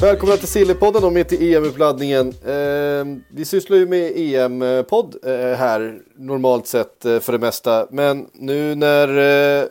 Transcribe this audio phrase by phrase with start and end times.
[0.00, 2.28] Välkomna till Sillypodden och mitt i EM-uppladdningen.
[2.28, 7.86] Eh, vi sysslar ju med EM-podd eh, här normalt sett eh, för det mesta.
[7.90, 9.08] Men nu när
[9.62, 9.66] eh,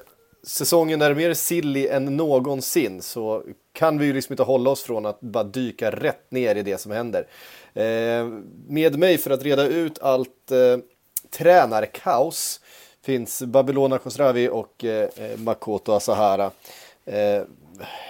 [0.48, 5.06] säsongen är mer silly än någonsin så kan vi ju liksom inte hålla oss från
[5.06, 7.28] att bara dyka rätt ner i det som händer.
[7.74, 8.28] Eh,
[8.68, 10.78] med mig för att reda ut allt eh,
[11.38, 12.60] tränarkaos
[13.06, 16.52] finns Babylona Khosravi och eh, eh, Makoto Asahara.
[17.06, 17.42] Eh,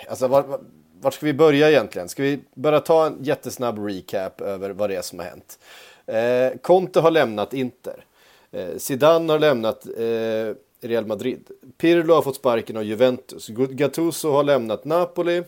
[0.09, 0.59] alltså var, var,
[1.03, 2.09] vart ska vi börja egentligen?
[2.09, 5.59] Ska vi bara ta en jättesnabb recap över vad det är som har hänt?
[6.05, 8.05] Eh, Conte har lämnat Inter.
[8.51, 10.55] Eh, Zidane har lämnat eh,
[10.87, 11.43] Real Madrid.
[11.77, 13.47] Pirlo har fått sparken av Juventus.
[13.49, 15.43] Gattuso har lämnat Napoli.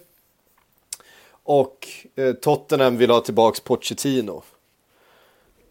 [1.43, 4.43] Och eh, Tottenham vill ha tillbaks Pochettino.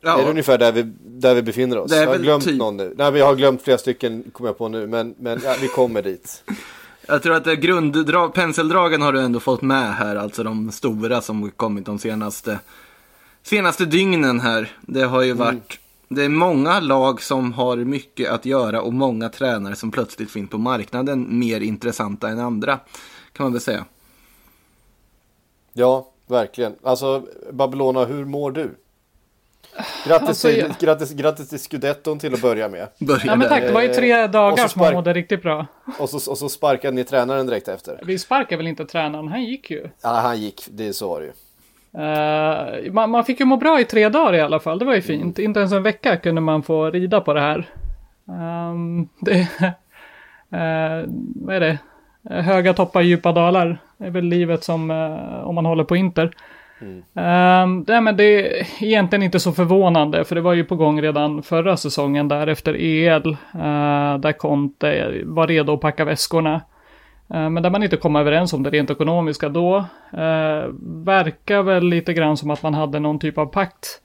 [0.00, 1.92] Ja, Är det ungefär där vi, där vi befinner oss?
[1.92, 2.94] Jag har glömt typ- någon nu.
[2.96, 4.86] Nej, vi har glömt flera stycken, kommer jag på nu.
[4.86, 6.44] Men, men ja, vi kommer dit.
[7.06, 11.50] Jag tror att grunddrag, penseldragen har du ändå fått med här, alltså de stora som
[11.50, 12.60] kommit de senaste,
[13.42, 14.72] senaste dygnen här.
[14.80, 15.78] Det har ju varit,
[16.08, 20.50] det är många lag som har mycket att göra och många tränare som plötsligt finns
[20.50, 22.78] på marknaden mer intressanta än andra,
[23.32, 23.84] kan man väl säga.
[25.72, 26.74] Ja, verkligen.
[26.82, 28.70] Alltså, Babylona, hur mår du?
[30.06, 32.88] Grattis, Alltså, till, jag- grattis, grattis till Scudetton till att börja med.
[32.98, 35.12] Börja Ja men tack, det var ju tre och dagar så som han spark- mådde
[35.12, 35.66] riktigt bra.
[35.98, 38.00] Och så, och så sparkade ni tränaren direkt efter.
[38.02, 39.88] Vi sparkar väl inte tränaren, han gick ju.
[40.02, 40.62] Ja, han gick.
[40.70, 41.32] Det är så var det ju.
[42.86, 44.94] Eh, man, man fick ju må bra i tre dagar i alla fall, det var
[44.94, 45.38] ju fint.
[45.38, 47.68] Inte ens en vecka kunde man få rida på det här.
[48.28, 49.38] Ehm, det,
[50.50, 51.78] eh, vad är det?
[52.30, 53.78] Eh, Höga toppar, djupa dalar.
[53.98, 56.30] Det är väl livet som eh, om man håller på Inter.
[56.84, 57.84] Mm.
[57.88, 61.42] nej, men det är egentligen inte så förvånande för det var ju på gång redan
[61.42, 63.26] förra säsongen där efter EL.
[63.26, 66.60] uh, eh, där Conte var redo att packa väskorna.
[67.28, 69.76] Eh, men där man inte kom överens om det rent ekonomiska då.
[70.12, 70.64] Eh,
[71.04, 74.00] verkar väl lite grann som att man hade någon typ av pakt.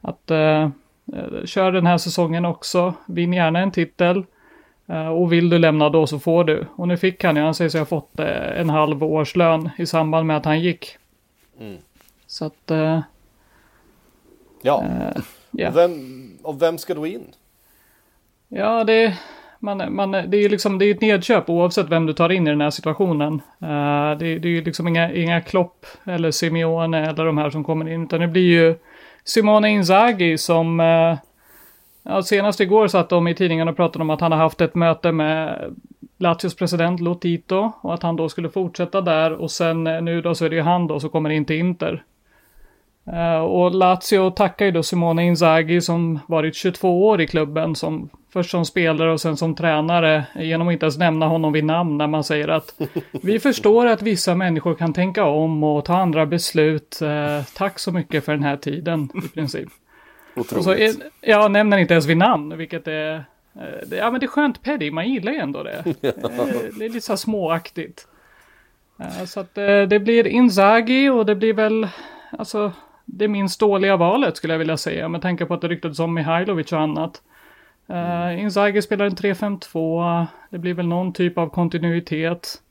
[0.00, 0.62] Att eh,
[1.12, 4.24] eh, kör den här säsongen också, vinn gärna en titel.
[4.86, 6.66] Eh, och vill du lämna då så får du.
[6.76, 9.86] Och nu fick han ju, han säger sig ha fått eh, en halv årslön i
[9.86, 10.96] samband med att han gick.
[11.60, 11.76] Mm.
[12.28, 13.00] Så att, eh,
[14.62, 14.84] Ja.
[15.50, 15.68] ja.
[15.68, 15.92] Och, vem,
[16.42, 17.24] och vem ska då in?
[18.48, 19.18] Ja, det,
[19.58, 22.46] man, man, det är ju liksom, det är ett nedköp oavsett vem du tar in
[22.46, 23.34] i den här situationen.
[23.62, 27.64] Eh, det, det är ju liksom inga, inga Klopp eller Simeone eller de här som
[27.64, 28.74] kommer in, utan det blir ju
[29.24, 31.16] Simone Inzaghi som eh,
[32.02, 34.74] ja, senast igår satt de i tidningen och pratade om att han har haft ett
[34.74, 35.74] möte med
[36.18, 40.34] Lazios president Lotito och att han då skulle fortsätta där och sen eh, nu då
[40.34, 42.04] så är det ju han då som kommer in till Inter.
[43.12, 48.08] Eh, och Lazio tackar ju då Simone Inzaghi som varit 22 år i klubben, som,
[48.32, 51.98] först som spelare och sen som tränare, genom att inte ens nämna honom vid namn
[51.98, 52.74] när man säger att
[53.22, 57.02] vi förstår att vissa människor kan tänka om och ta andra beslut.
[57.02, 59.68] Eh, tack så mycket för den här tiden i princip.
[60.34, 63.14] Och så är, ja, nämner inte ens vid namn, vilket är...
[63.14, 65.84] eh, det- Ja, men det är skönt Paddy, man gillar ju ändå det.
[66.02, 66.12] Eh,
[66.78, 68.06] Det är lite så här småaktigt.
[69.00, 71.88] Eh, Så att eh, det blir Inzaghi och det blir väl,
[72.38, 72.72] alltså,
[73.10, 76.14] det minst dåliga valet skulle jag vilja säga, med tanke på att det ryktades om
[76.14, 77.22] Mihailovic och annat.
[77.90, 82.62] Uh, Inzaghi spelar en 3-5-2, det blir väl någon typ av kontinuitet.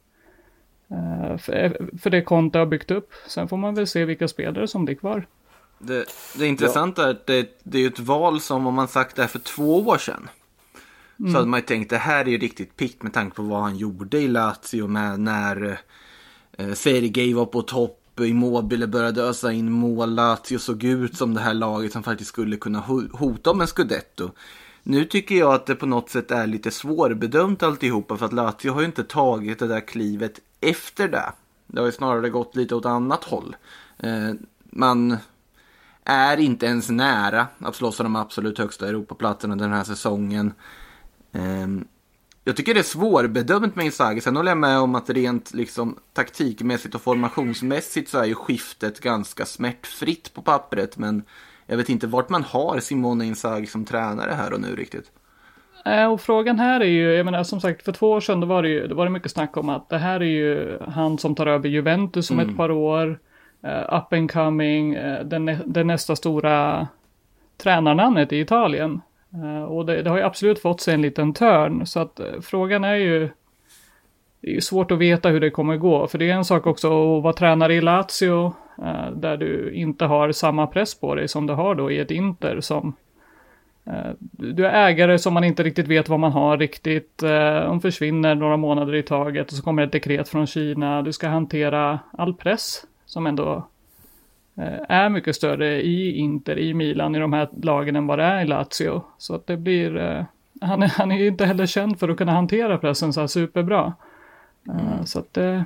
[0.89, 3.13] eh, för, för det Conte har byggt upp.
[3.27, 5.27] Sen får man väl se vilka spelare som blir kvar.
[5.79, 6.05] Det,
[6.37, 9.21] det intressanta är att det, det är ju ett val som om man sagt det
[9.21, 10.29] här för två år sedan.
[11.17, 13.61] Så hade man ju tänkt det här är ju riktigt pikt med tanke på vad
[13.61, 15.79] han gjorde i Lazio med när
[16.57, 21.41] eh, Sergej var på topp, Immobile började ösa in mål, Lazio såg ut som det
[21.41, 22.79] här laget som faktiskt skulle kunna
[23.11, 24.31] hota om en scudetto.
[24.83, 28.71] Nu tycker jag att det på något sätt är lite svårbedömt alltihopa för att Lazio
[28.71, 31.31] har ju inte tagit det där klivet efter det.
[31.67, 33.55] Det har ju snarare gått lite åt annat håll.
[33.97, 35.17] Eh, man
[36.03, 40.53] är inte ens nära att slåss om de absolut högsta Europaplatserna den här säsongen.
[41.31, 41.87] Ehm,
[42.47, 44.21] jag tycker det är svårbedömt med Inzaghi.
[44.21, 48.99] Sen håller jag med om att rent liksom, taktikmässigt och formationsmässigt så är ju skiftet
[48.99, 50.97] ganska smärtfritt på pappret.
[50.97, 51.23] Men
[51.65, 55.11] jag vet inte vart man har Simone Inzaghi som tränare här och nu riktigt.
[55.85, 58.47] Eh, och frågan här är ju, jag menar som sagt för två år sedan då
[58.47, 61.17] var det ju, då var det mycket snack om att det här är ju han
[61.17, 62.49] som tar över Juventus om Mm.
[62.49, 63.19] ett par år.
[63.65, 66.87] Uh, up and coming, uh, den, den nästa stora
[67.57, 69.01] tränarnamnet i Italien.
[69.43, 71.85] Eh, och det, det har ju absolut fått sig en liten törn.
[71.85, 73.29] Så att eh, frågan är ju,
[74.41, 76.07] det är ju svårt att veta hur det kommer gå.
[76.07, 80.05] För det är en sak också att vara tränare i Lazio, eh, där du inte
[80.05, 82.95] har samma press på dig som du har då i ett Inter som
[84.31, 87.17] du är ägare som man inte riktigt vet vad man har riktigt.
[87.17, 91.01] De försvinner några månader i taget och så kommer ett dekret från Kina.
[91.01, 93.67] Du ska hantera all press som ändå
[94.87, 98.41] är mycket större i Inter, i Milan, i de här lagen än vad det är
[98.41, 99.01] i Lazio.
[99.17, 100.23] Så att det blir, eh,
[100.61, 103.27] han är, han är ju inte heller känd för att kunna hantera pressen så här
[103.27, 103.93] superbra.
[104.69, 105.65] Eh, Så att det,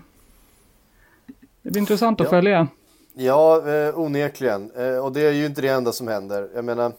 [1.61, 2.29] det blir intressant att Ja.
[2.31, 2.67] följa.
[3.13, 4.71] Ja, eh, onekligen.
[4.77, 6.47] Eh, och det är ju inte det enda som händer.
[6.55, 6.91] Jag menar,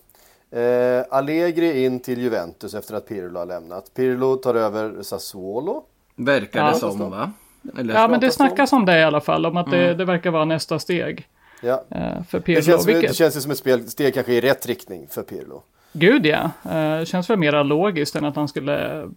[0.50, 3.94] eh, Allegri in till Juventus efter att Pirlo har lämnat.
[3.94, 5.84] Pirlo tar över Sassuolo.
[6.16, 6.70] Verkar Ja.
[6.72, 7.32] det som va?
[7.78, 7.94] Eller?
[7.94, 8.46] Ja, men det pratas om.
[8.46, 9.98] snackas om det i alla fall, om att det, Mm.
[9.98, 11.28] det verkar vara nästa steg
[11.62, 11.84] Ja.
[11.90, 12.62] eh, för Det Pirlo.
[12.62, 15.22] känns, som, vilket- det känns ju som ett spel, steg kanske i rätt riktning för
[15.22, 15.62] Pirlo.
[15.92, 19.08] Gud ja, eh, känns väl mera logiskt än att han skulle...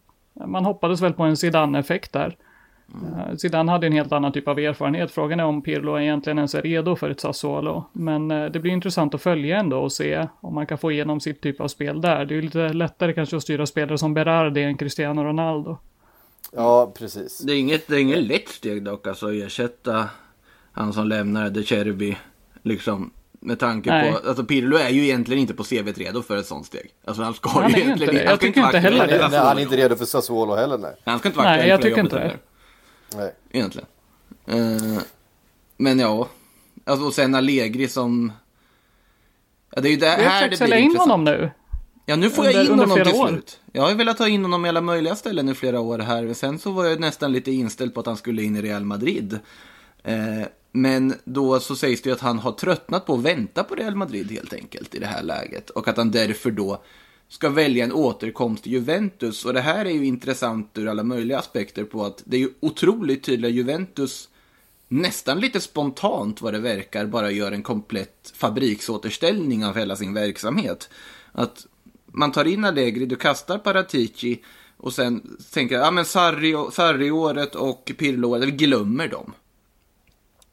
[0.46, 2.38] Man hoppades väl på en Zidane-effekt där.
[2.94, 5.12] Eh, Zidane hade en helt annan typ av erfarenhet.
[5.12, 7.84] Frågan är om Pirlo egentligen ens är redo för ett Sassuolo.
[7.94, 11.42] Men det blir intressant att följa ändå och se om man kan få igenom sitt
[11.42, 12.26] typ av spel där.
[12.26, 15.78] Det är ju lite lättare kanske att styra spelare som Berardi än Cristiano Ronaldo.
[16.56, 17.38] Ja, precis.
[17.40, 20.06] Det är inget, det är inget lätt steg dock alltså att ersätta
[20.72, 22.18] han som lämnar De Cherby.
[22.66, 24.12] Liksom med tanke Nej.
[24.12, 26.90] på, alltså Pirlo är ju egentligen inte på CVt redo för ett sånt steg.
[27.06, 28.18] Alltså han ska Han ju egentligen inte det.
[28.18, 29.28] han Jag ska tycker inte heller för det.
[29.30, 30.96] Nej, han är inte redo för Sassuolo heller, nej.
[31.06, 32.22] Han ska inte vara Nej, aktuell jag tycker inte det.
[32.22, 32.38] heller.
[33.16, 33.34] nej.
[33.52, 33.88] Egentligen.
[34.46, 35.00] Eh,
[35.78, 36.28] men ja.
[36.86, 38.32] Alltså, och sen Allegri som...
[39.76, 41.10] Ja, det är ju det här det sälja blir in intressant.
[41.12, 41.52] honom nu.
[42.06, 43.28] Ja, nu får Under- jag in honom till år.
[43.28, 43.60] slut.
[43.72, 46.34] Jag har ju velat ha in honom i alla möjliga ställen i flera år här.
[46.34, 49.40] Sen så var jag nästan lite inställd på att han skulle in i Real Madrid.
[50.04, 50.16] Eh,
[50.76, 53.96] men då så sägs det ju att han har tröttnat på att vänta på Real
[53.96, 55.70] Madrid helt enkelt i det här läget.
[55.70, 56.84] Och att han därför då
[57.28, 59.46] ska välja en återkomst till Juventus.
[59.46, 62.50] Och det här är ju intressant ur alla möjliga aspekter på att det är ju
[62.60, 64.30] otroligt tydligt att Juventus
[64.88, 70.90] nästan lite spontant vad det verkar bara gör en komplett fabriksåterställning av hela sin verksamhet.
[71.32, 71.66] Att
[72.06, 74.44] man tar in Allegri, du kastar Paratici
[74.78, 79.34] och sen tänker jag, ja men Sarri- Sarri-året och Pirlo-året, vi glömmer dem.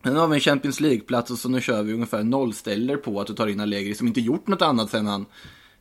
[0.05, 3.27] Sen har vi en Champions League-plats och så nu kör vi ungefär nollställer på att
[3.27, 5.27] du tar in Allegri som inte gjort något annat sen han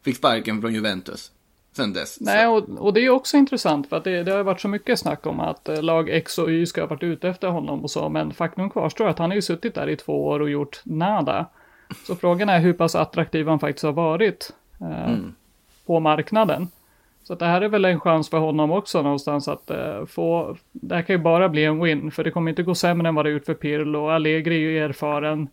[0.01, 1.31] fick sparken från Juventus.
[1.75, 2.17] Sen dess.
[2.21, 4.99] Nej, och, och det är också intressant för att det, det har varit så mycket
[4.99, 7.91] snack om att eh, lag X och Y ska ha varit ute efter honom och
[7.91, 10.81] så, men faktum kvarstår att han har ju suttit där i två år och gjort
[10.83, 11.45] nada.
[12.07, 15.17] Så frågan är hur pass attraktiv han faktiskt har varit eh,
[15.85, 16.67] på marknaden.
[17.31, 20.95] Så det här är väl en chans för honom också någonstans att eh, få, det
[20.95, 23.25] här kan ju bara bli en win, för det kommer inte gå sämre än vad
[23.25, 24.09] det gjort för Pirlo.
[24.09, 25.47] Allegri är ju erfaren,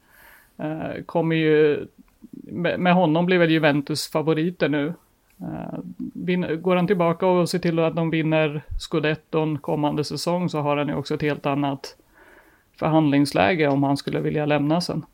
[0.56, 1.86] eh, kommer ju,
[2.30, 4.94] med, med honom blir väl Juventus favoriter nu.
[5.40, 5.78] Eh,
[6.14, 10.76] vin- går han tillbaka och ser till att de vinner scudetton kommande säsong så har
[10.76, 11.96] han ju också ett helt annat
[12.78, 15.04] förhandlingsläge om han skulle vilja lämna sen.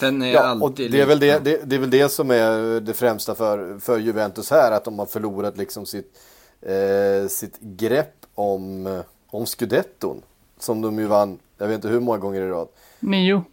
[0.00, 2.30] Sen är Ja, alltid och det är, väl det, det, det är väl det som
[2.30, 6.18] är det främsta för, för Juventus här, att de har förlorat liksom sitt,
[6.62, 10.22] eh, sitt grepp om, om scudetton.
[10.58, 12.68] Som de ju vann, jag vet inte hur många gånger i rad.
[13.00, 13.44] Nio.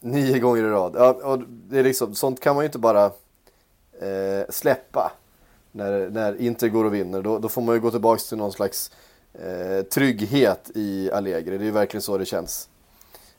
[0.00, 0.92] Nio gånger i rad.
[0.96, 3.04] Ja, och det är liksom, sånt kan man ju inte bara
[4.00, 5.12] eh, släppa.
[5.72, 7.22] När, när Inter går och vinner.
[7.22, 8.90] Då, då får man ju gå tillbaka till någon slags
[9.32, 11.58] eh, trygghet i Allegri.
[11.58, 12.68] Det är ju verkligen så det känns.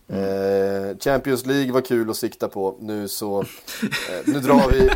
[0.08, 2.78] Eh, Champions League var kul att sikta på.
[2.80, 3.46] Nu så, eh,
[4.26, 4.90] nu drar vi.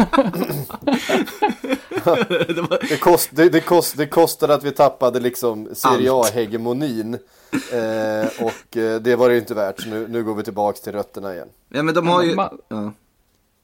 [2.89, 7.13] det, kost, det, det, kost, det kostade att vi tappade liksom Serie A-hegemonin.
[7.13, 9.81] Eh, och eh, det var det inte värt.
[9.81, 11.49] Så nu, nu går vi tillbaka till rötterna igen.
[11.69, 12.35] Ja men de har ju...
[12.67, 12.93] Ja.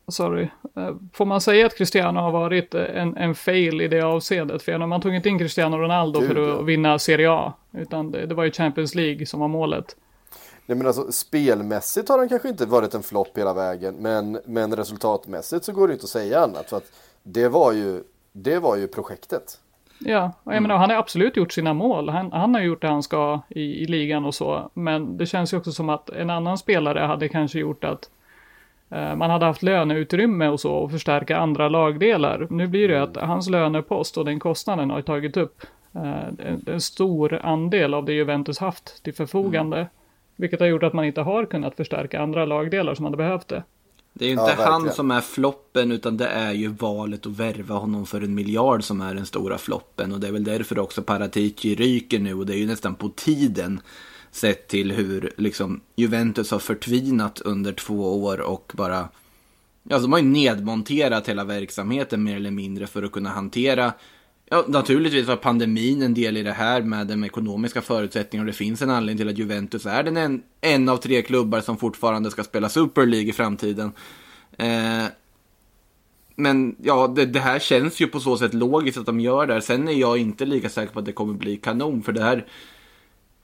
[0.07, 0.47] Sorry.
[1.13, 4.63] Får man säga att Cristiano har varit en, en fail i det avseendet?
[4.63, 6.61] För man tog inte in Cristiano Ronaldo Gud, för att ja.
[6.61, 7.53] vinna Serie A.
[7.71, 9.95] Utan det, det var ju Champions League som var målet.
[10.65, 13.95] Nej, men alltså, spelmässigt har han kanske inte varit en flopp hela vägen.
[13.95, 16.69] Men, men resultatmässigt så går det inte att säga annat.
[16.69, 16.91] För att
[17.23, 18.03] det var ju
[18.37, 19.59] det var ju projektet.
[19.99, 22.09] Ja, och jag menar, han har absolut gjort sina mål.
[22.09, 24.69] Han, han har gjort det han ska i, i ligan och så.
[24.73, 28.09] Men det känns ju också som att en annan spelare hade kanske gjort att
[28.89, 32.47] eh, man hade haft löneutrymme och så och förstärka andra lagdelar.
[32.49, 35.61] Nu blir det att hans lönepost och den kostnaden har tagit upp
[35.93, 39.87] eh, en, en stor andel av det Juventus haft till förfogande.
[40.35, 43.63] Vilket har gjort att man inte har kunnat förstärka andra lagdelar som hade behövt det.
[44.13, 44.95] Det är ju Ja, inte han verkligen.
[44.95, 49.01] som är floppen utan det är ju valet att värva honom för en miljard som
[49.01, 50.11] är den stora floppen.
[50.13, 53.09] Och det är väl därför också Paratici ryker nu och det är ju nästan på
[53.09, 53.81] tiden.
[54.31, 59.09] Sett till hur liksom Juventus har förtvinat under två år och bara...
[59.83, 63.93] Ja, de har ju nedmonterat hela verksamheten mer eller mindre för att kunna hantera
[64.49, 68.47] Ja, naturligtvis var pandemin en del i det här med de ekonomiska förutsättningarna.
[68.47, 71.77] Det finns en anledning till att Juventus är den en, en av tre klubbar som
[71.77, 73.91] fortfarande ska spela Super League i framtiden.
[74.57, 75.05] Eh,
[76.35, 79.53] men ja, det, det här känns ju på så sätt logiskt att de gör det.
[79.53, 79.61] här.
[79.61, 82.03] Sen är jag inte lika säker på att det kommer bli kanon.
[82.03, 82.45] För det här,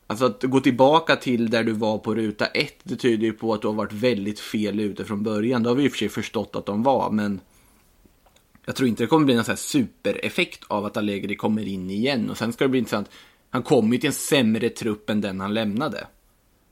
[0.08, 3.54] alltså att gå tillbaka till där du var på ruta ett, det tyder ju på
[3.54, 5.64] att du har varit väldigt fel ute från början.
[5.64, 7.40] Det har vi i och för sig förstått att de var, men
[8.66, 11.90] jag tror inte det kommer bli någon sån här supereffekt av att Allegri kommer in
[11.90, 12.30] igen.
[12.30, 13.10] Och sen ska det bli intressant.
[13.50, 16.08] Han kommer ju till en sämre trupp än den han lämnade.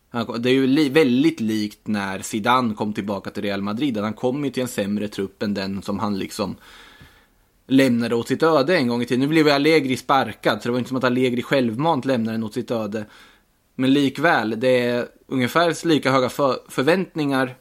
[0.10, 3.98] Han, det är ju li, väldigt likt när Zidane kom tillbaka till Real Madrid.
[3.98, 6.55] att Han kom ju till en sämre trupp än den som han liksom
[7.67, 9.22] lämnade åt sitt öde en gång i tiden.
[9.22, 12.43] Nu blev ju Allegri sparkad, så det var inte som att Allegri självmant lämnade den
[12.43, 13.05] åt sitt öde.
[13.75, 17.55] Men likväl, det är ungefär lika höga för, förväntningar,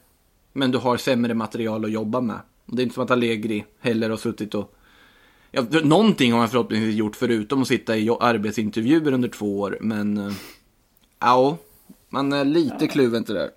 [0.52, 2.40] men du har sämre material att jobba med.
[2.68, 4.75] Det är inte som att Allegri heller har suttit och...
[5.50, 10.18] Ja, någonting har han förhoppningsvis gjort förutom att sitta i arbetsintervjuer under två år, men...
[10.18, 10.32] eh,
[11.20, 11.56] Ja,
[12.08, 13.50] man är lite kluven till det där.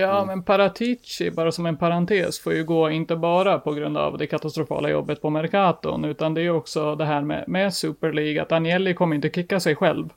[0.00, 4.18] Ja, men Paratici, bara som en parentes, får ju gå inte bara på grund av
[4.18, 8.42] det katastrofala jobbet på Mercaton, utan det är också det här med, med Super League,
[8.42, 10.08] att Agnelli kommer inte kicka sig själv.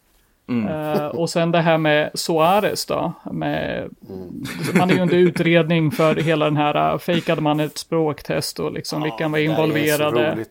[0.50, 3.90] Eh, och sen det här med Suarez då, med,
[4.74, 8.72] man är ju under utredning för hela den här, uh, fejkade man ett språktest och
[8.72, 10.46] liksom vilka var Det involverade.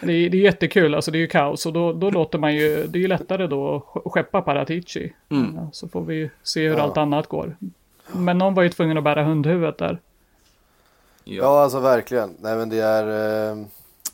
[0.00, 2.54] Det är, det är jättekul, alltså det är ju kaos och då, då låter man
[2.54, 5.12] ju, det är ju lättare då att sk- skeppa Paratici.
[5.28, 7.56] Ja, Så får vi ju se hur allt annat går.
[8.12, 9.98] Men någon var ju tvungen att bära hundhuvudet där.
[11.24, 12.34] Ja, alltså verkligen.
[12.40, 13.50] Nej, men det är, eh,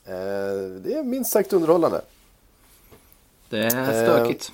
[0.07, 2.01] eh, det är minst sagt underhållande.
[3.51, 4.53] Det är stökigt.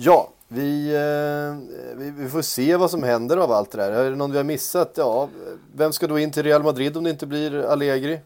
[0.00, 3.92] Ja, vi, eh, vi, vi får se vad som händer av allt det där.
[3.92, 4.92] Är det någon vi har missat?
[4.96, 5.28] Ja,
[5.76, 8.20] vem ska då in till Real Madrid om det inte blir Allegri?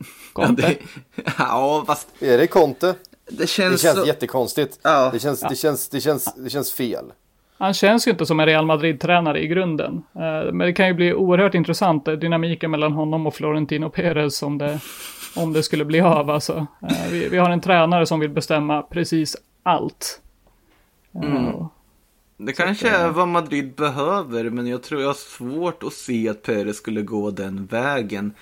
[0.57, 0.77] Det,
[1.39, 2.87] ja, fast Är det Conte?
[3.31, 4.07] det Det känns, känns så...
[4.07, 4.79] jättekonstigt.
[4.83, 5.11] Ja.
[5.13, 7.05] Det, känns, det, känns, det, känns, det känns fel.
[7.59, 10.03] Han känns ju inte som en Real Madrid-tränare i grunden.
[10.15, 14.43] Eh, Men det kan ju bli oerhört intressant, eh, dynamiken mellan honom och Florentino Perez
[14.43, 14.79] om det,
[15.37, 16.31] om det skulle bli av.
[16.31, 16.67] Alltså.
[17.11, 20.19] Vi, vi har en tränare som vill bestämma precis allt.
[21.15, 21.67] Eh,
[22.37, 26.43] Det kanske är vad Madrid behöver, men jag tror jag har svårt att se att
[26.43, 28.35] Perez skulle gå den vägen.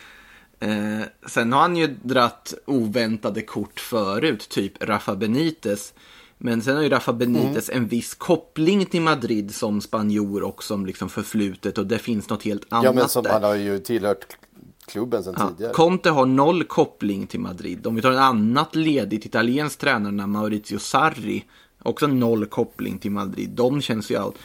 [0.61, 5.95] Eh, sen har han ju dratt oväntade kort förut, typ Rafa Benitez.
[6.39, 10.87] Men sen har ju Rafa Benitez en viss koppling till Madrid som spanjor och som
[10.87, 13.31] liksom förflutet och det finns något helt annat Ja, men som, där.
[13.33, 14.27] han har ju tillhört
[14.87, 15.73] klubben sedan Ja, tidigare.
[15.73, 17.87] Conte har noll koppling till Madrid.
[17.87, 21.45] Om vi tar en annat ledigt italienskt tränare, Maurizio Sarri,
[21.83, 23.51] också noll koppling till Madrid.
[23.51, 24.39] De känns ju allt.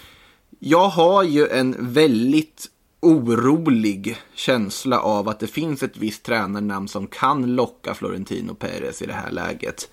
[0.60, 7.08] Jag har ju en väldigt orolig känsla av att det finns ett visst tränarnamn som
[7.08, 9.90] kan locka Florentino Perez i det här läget.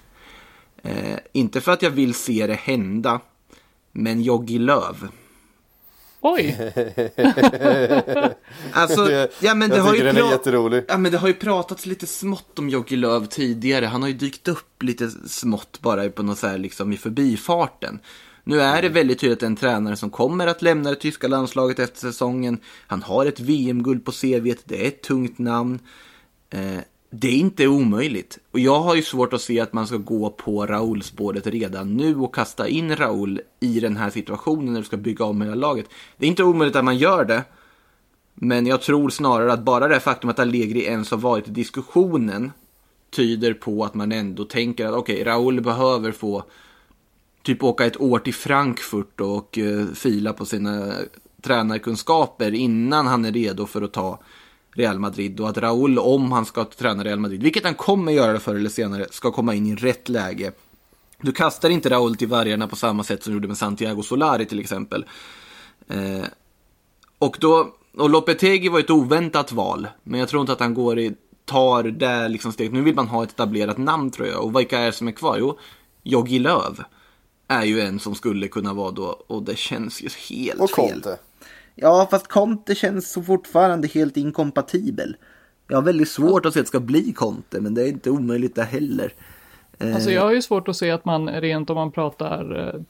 [0.82, 3.20] Eh, inte för att jag vill se det hända,
[3.92, 5.08] men Jogi Löw.
[6.24, 6.72] Oj,
[8.72, 10.84] Alltså, ja men det jag har ju den är jätterolig.
[10.88, 13.86] Ja men det har ju pratats lite smått om Jogi Löw tidigare.
[13.86, 18.00] Han har ju dykt upp lite smått bara på något så här liksom i förbifarten.
[18.44, 20.96] Nu är det väldigt tydligt att det är en tränare som kommer att lämna det
[20.96, 22.58] tyska landslaget efter säsongen.
[22.86, 25.78] Han har ett VM-guld på CV, det är ett tungt namn.
[26.50, 26.78] Eh,
[27.14, 28.38] det är inte omöjligt.
[28.50, 32.16] Och jag har ju svårt att se att man ska gå på Raul-spåret redan nu
[32.16, 35.86] och kasta in Raul i den här situationen när du ska bygga om hela laget.
[36.16, 37.44] Det är inte omöjligt att man gör det.
[38.34, 42.52] Men jag tror snarare att bara det faktum att Allegri ens har varit i diskussionen
[43.10, 46.44] tyder på att man ändå tänker att okej, Raúl behöver få
[47.42, 50.92] typ åka ett år till Frankfurt och uh, fila på sina
[51.42, 54.18] tränarkunskaper innan han är redo för att ta
[54.74, 58.40] Real Madrid och att Raúl, om han ska träna Real Madrid, vilket han kommer göra
[58.40, 60.52] förr eller senare, ska komma in i rätt läge.
[61.20, 64.46] Du kastar inte Raúl till vargarna på samma sätt som du gjorde med Santiago Solari
[64.46, 65.04] till exempel.
[65.88, 66.24] Eh,
[67.18, 70.98] och då, och Lopetegi var ett oväntat val, men jag tror inte att han går
[70.98, 71.14] i
[71.44, 72.72] tar det liksom steget.
[72.72, 74.44] Nu vill man ha ett etablerat namn tror jag.
[74.44, 75.36] Och vilka är det som är kvar?
[75.38, 75.58] Jo,
[76.02, 76.82] Jogi Löv
[77.48, 79.24] är ju en som skulle kunna vara då.
[79.26, 80.90] Och det känns ju helt Och fel.
[80.92, 81.18] Conte.
[81.74, 85.16] Ja, fast Conte känns så fortfarande helt inkompatibel.
[85.68, 88.10] Jag har väldigt svårt att se att det ska bli Conte, men det är inte
[88.10, 89.12] omöjligt det heller.
[89.78, 92.80] Eh, Alltså jag har ju svårt att se att man rent om man pratar eh,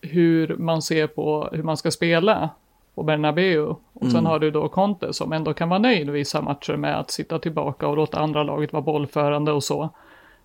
[0.00, 2.50] hur man ser på hur man ska spela
[2.94, 3.74] på Bernabeu.
[3.92, 7.10] Och sen har du då Conte som ändå kan vara nöjd vissa matcher med att
[7.10, 9.90] sitta tillbaka och låta andra laget vara bollförande och så.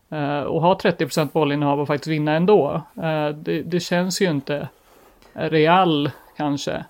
[0.09, 2.81] Eh, och ha 30% bollinnehav och faktiskt vinna ändå.
[3.35, 4.67] Det, det känns ju inte
[5.33, 6.85] real kanske.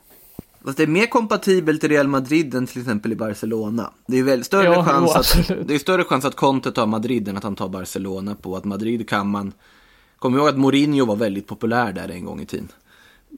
[0.65, 3.91] Fast det är mer kompatibelt i Real Madrid än till exempel i Barcelona.
[4.07, 7.27] Det är väl större, Ja, chans att, det är större chans att Conte tar Madrid
[7.27, 9.53] än att han tar Barcelona på att Madrid kan man...
[10.19, 12.67] Kom ihåg att Mourinho var väldigt populär där en gång i tiden.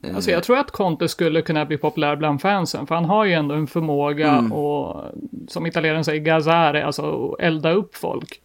[0.02, 3.24] Eh, Alltså jag tror att Conte skulle kunna bli populär bland fansen, för han har
[3.24, 4.52] ju ändå en förmåga Mm.
[4.52, 5.04] och
[5.48, 8.40] som italienaren säger, gazare, alltså att elda upp folk.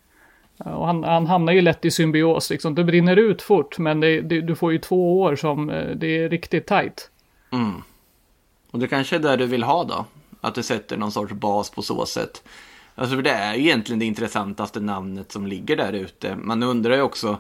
[0.57, 2.75] Och han, han hamnar ju lätt i symbios, liksom.
[2.75, 6.07] det brinner ut fort, men det, det, du får ju två år som eh, det
[6.23, 7.09] är riktigt tajt.
[7.51, 7.71] Mm.
[8.71, 10.05] Och det kanske är där du vill ha då?
[10.41, 12.43] Att du sätter någon sorts bas på så sätt.
[12.95, 16.35] Alltså för det är ju egentligen det intressantaste namnet som ligger där ute.
[16.35, 17.37] Man undrar ju också,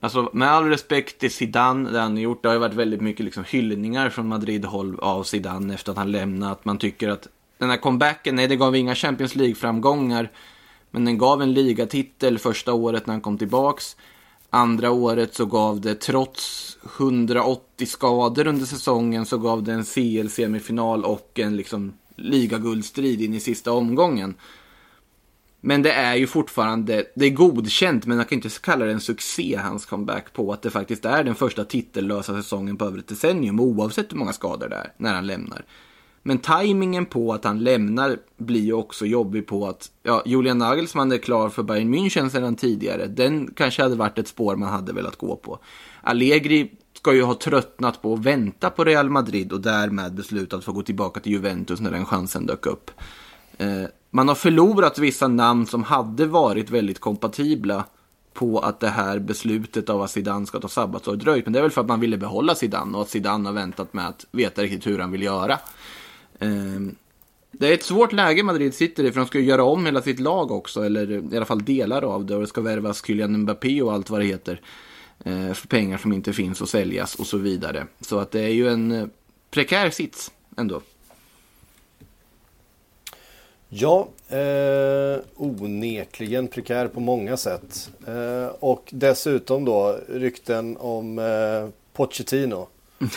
[0.00, 3.00] alltså med all respekt till Zidane, det han har gjort, det har ju varit väldigt
[3.00, 6.64] mycket liksom hyllningar från Madrid-håll av Zidane efter att han lämnat.
[6.64, 7.28] Man tycker att
[7.58, 10.30] den här comebacken, nej det gav inga Champions League-framgångar.
[10.90, 13.96] Men den gav en ligatitel första året när han kom tillbaks.
[14.54, 21.04] Andra året så gav det, trots 180 skador under säsongen, så gav det en CL-semifinal
[21.04, 24.34] och en liksom ligaguldstrid in i sista omgången.
[25.60, 29.00] Men det är ju fortfarande, det är godkänt, men man kan inte kalla det en
[29.00, 33.08] succé, hans comeback, på att det faktiskt är den första titellösa säsongen på över ett
[33.08, 35.64] decennium, oavsett hur många skador det är, när han lämnar.
[36.22, 41.12] Men tajmingen på att han lämnar blir ju också jobbig på att ja, Julian Nagelsmann
[41.12, 43.06] är klar för Bayern München sedan tidigare.
[43.06, 45.58] Den kanske hade varit ett spår man hade velat gå på.
[46.00, 50.72] Allegri ska ju ha tröttnat på att vänta på Real Madrid och därmed beslutat för
[50.72, 52.90] att gå tillbaka till Juventus när den chansen dök upp.
[53.58, 57.84] Eh, man har förlorat vissa namn som hade varit väldigt kompatibla
[58.34, 61.46] på att det här beslutet av att Zidane ska ta sabbatsår dröjt.
[61.46, 63.92] Men det är väl för att man ville behålla Zidane och att Zidane har väntat
[63.92, 65.58] med att veta riktigt hur han vill göra.
[66.42, 66.94] Ehm,
[67.50, 70.02] Det är ett svårt läge Madrid sitter i för de ska ju göra om hela
[70.02, 72.34] sitt lag också, eller i alla fall delar av det.
[72.34, 74.60] Och det ska värvas Kylian Mbappé och allt vad det heter.
[75.24, 77.86] eh, För pengar som inte finns att säljas och så vidare.
[78.00, 79.06] Så att det är ju en eh,
[79.50, 80.80] prekär sits ändå.
[83.68, 87.90] Ja, eh, onekligen prekär på många sätt.
[88.06, 92.68] Eh, och dessutom då rykten om eh, Pochettino.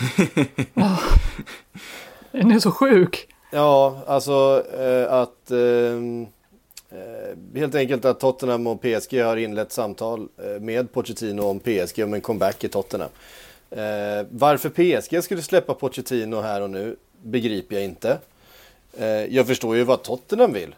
[2.35, 3.27] Den är så sjuk.
[3.51, 5.59] Ja, alltså eh, att eh,
[6.99, 12.03] eh helt enkelt att Tottenham och PSG har inlett samtal eh, med Pochettino om PSG
[12.03, 13.09] om en comeback i Tottenham.
[13.69, 18.17] Eh, varför PSG skulle släppa Pochettino här och nu begriper jag inte.
[18.97, 20.75] Eh, jag förstår ju vad Tottenham vill.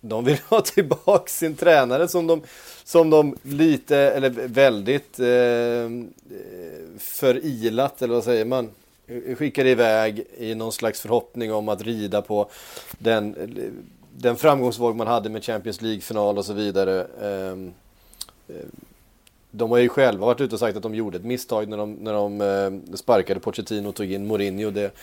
[0.00, 2.42] De vill ha tillbaka sin tränare som de,
[2.84, 8.70] som de lite, eller väldigt eh, eh, förilat, eller vad säger man?
[9.38, 12.50] Skickar iväg i någon slags förhoppning om att rida på
[12.98, 13.36] den,
[14.16, 17.06] den framgångsvåg man hade med Champions League-final och så vidare.
[17.22, 17.72] Ehm,
[18.48, 18.54] eh,
[19.50, 21.92] de har ju själva varit ute och sagt att de gjorde ett misstag när de,
[21.92, 24.70] när de eh, sparkade Pochettino och tog in Mourinho.
[24.70, 24.94] Det,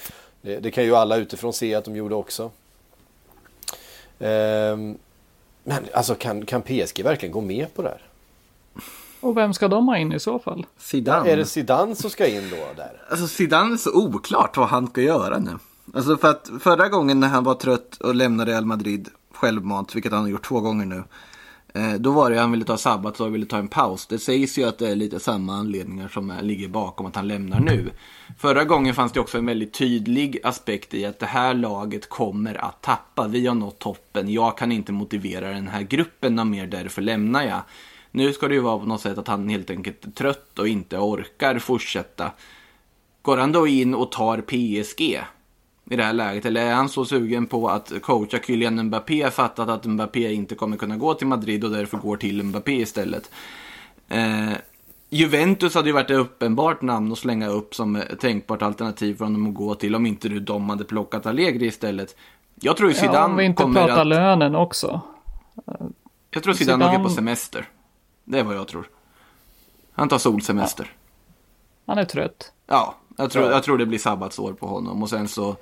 [0.42, 2.52] det, det kan ju alla utifrån se att de gjorde också.
[4.20, 4.98] Ehm,
[5.64, 8.07] men alltså kan, kan PSG verkligen gå med på det här?
[9.20, 10.66] Och vem ska de ha in i så fall?
[10.78, 11.30] Zidane.
[11.30, 13.02] Är det Zidane som ska in då där?
[13.10, 15.52] Alltså Zidane är så oklart vad han ska göra nu.
[15.94, 20.12] Alltså för att förra gången när han var trött och lämnade Real Madrid självmant, vilket
[20.12, 21.04] han har gjort två gånger nu.
[21.74, 24.08] Eh, då var det att han ville ta sabbat och ville ta en paus.
[24.08, 27.60] Det sägs ju att det är lite samma anledningar som ligger bakom att han lämnar
[27.60, 27.90] nu.
[28.40, 32.66] Förra gången fanns det också en väldigt tydlig aspekt i att det här laget kommer
[32.66, 33.28] att tappa.
[33.28, 34.30] Vi har nått toppen.
[34.30, 37.62] Jag kan inte motivera den här gruppen något mer, därför lämnar jag.
[38.18, 40.68] Nu ska det ju vara på något sätt att han helt enkelt är trött och
[40.68, 42.32] inte orkar fortsätta.
[43.22, 45.02] Går han då in och tar PSG
[45.90, 46.46] i det här läget?
[46.46, 50.78] Eller är han så sugen på att coacha Kylian Mbappé, fattat att Mbappé inte kommer
[50.78, 53.32] kunna gå till Madrid och därför går till Mbappé istället?
[54.10, 54.52] Eh,
[55.10, 59.48] Juventus hade ju varit ett uppenbart namn att slänga upp som tänkbart alternativ för honom
[59.48, 62.16] att gå till om inte du de hade plockat Allegri istället.
[62.56, 64.08] Jag tror ju Zidane Ja, om vi inte pratar att...
[64.08, 65.02] lönen också.
[66.32, 67.68] Jag tror Zidane, Zidane- åker på semester.
[68.30, 68.90] Det är vad jag tror.
[69.92, 70.92] Han tar solsemester.
[71.86, 72.52] Han är trött.
[72.68, 75.04] Ja, jag tror, jag tror det blir sabbatsår på honom.
[75.04, 75.56] Och sen så...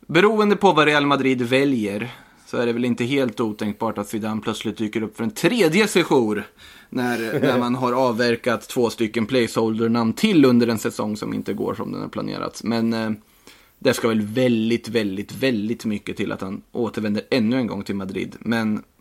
[0.00, 2.10] Beroende på vad Real Madrid väljer
[2.46, 5.88] så är det väl inte helt otänkbart att Zidane plötsligt dyker upp för en tredje
[5.88, 6.46] sejour.
[6.90, 11.74] När, när man har avverkat två stycken placeholder-namn till under en säsong som inte går
[11.74, 12.64] som den har planerats.
[12.64, 13.10] Men eh,
[13.78, 17.96] det ska väl väldigt, väldigt, väldigt mycket till att han återvänder ännu en gång till
[17.96, 18.36] Madrid.
[18.40, 18.91] Men ja,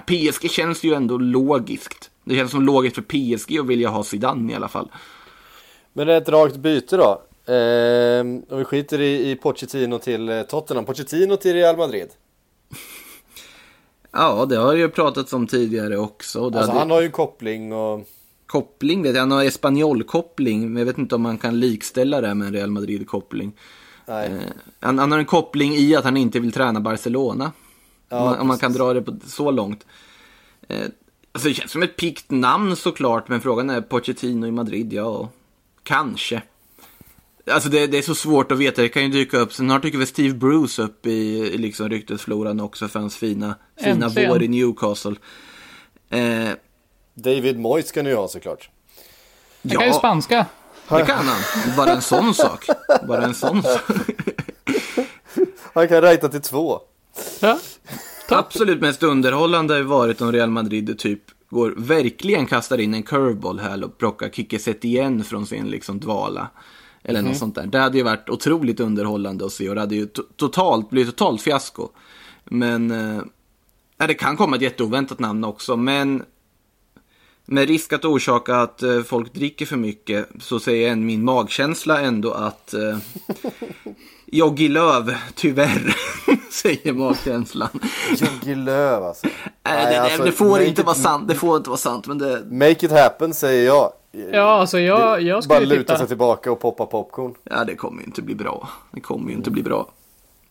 [0.00, 2.10] PSG känns ju ändå logiskt.
[2.24, 4.88] Det känns som logiskt för PSG att vilja ha Zidane i alla fall.
[5.92, 7.22] Men det är ett rakt byte då.
[7.52, 10.84] Eh, om vi skiter i, i Pochettino till eh, Tottenham.
[10.84, 12.08] Pochettino till Real Madrid.
[14.12, 16.44] Ja, det har ju pratats om tidigare också.
[16.44, 18.08] Alltså hade- han har ju koppling och...
[18.46, 22.34] Koppling vet jag, han har Espanyol-koppling, men jag vet inte om man kan likställa det
[22.34, 23.52] med en Real Madrid-koppling.
[24.06, 24.26] Nej.
[24.26, 24.38] Eh,
[24.80, 27.52] han, han har en koppling i att han inte vill träna Barcelona.
[28.08, 29.86] Ja, om, man, om man kan dra det på, så långt.
[30.68, 30.86] Eh,
[31.32, 35.28] alltså det känns som ett pikt namn såklart, men frågan är Pochettino i Madrid, ja,
[35.82, 36.42] kanske.
[37.50, 39.52] Alltså det, det är så svårt att veta, det kan ju dyka upp.
[39.52, 44.06] Snart dyker väl Steve Bruce upp i, i liksom ryktesfloran också för hans fina, fina
[44.06, 44.30] Äntligen.
[44.30, 45.14] vår i Newcastle.
[46.10, 46.48] Eh,
[47.14, 48.70] David Moyes ska ni ju ha såklart.
[49.62, 50.46] Han kan ju spanska.
[50.88, 51.76] Det kan han.
[51.76, 52.66] Bara en sån sak.
[53.08, 53.80] Bara en sån sak.
[55.74, 56.80] Han kan räkna till två.
[57.40, 57.58] Ja.
[58.28, 63.58] Absolut mest underhållande har varit om Real Madrid typ går verkligen kastar in en curveball
[63.58, 66.50] här och plockar Kike igen från sin liksom dvala.
[67.02, 67.66] Eller något sånt där.
[67.66, 71.16] Det hade ju varit otroligt underhållande att se och det hade ju to- totalt blivit
[71.16, 71.88] totalt fiasko.
[72.44, 75.76] Men eh, det kan komma ett jätteoväntat namn också.
[75.76, 76.22] Men
[77.46, 82.00] med risk att orsaka att eh, folk dricker för mycket så säger en min magkänsla
[82.00, 82.98] ändå att eh,
[84.32, 85.96] Joggi Löv, tyvärr,
[86.52, 87.68] säger magkänslan.
[88.16, 89.26] Joggi Löw alltså.
[89.64, 92.18] Nej, det, alltså, det får inte it- vara sant, det får inte vara sant, men
[92.18, 92.44] det...
[92.50, 93.92] Make it happen säger jag.
[94.32, 95.98] Ja, alltså jag, jag Bara skulle luta titta.
[95.98, 97.34] sig tillbaka och poppa popcorn.
[97.44, 98.68] Ja, det kommer ju inte bli bra.
[98.90, 99.88] Det kommer ju inte bli bra.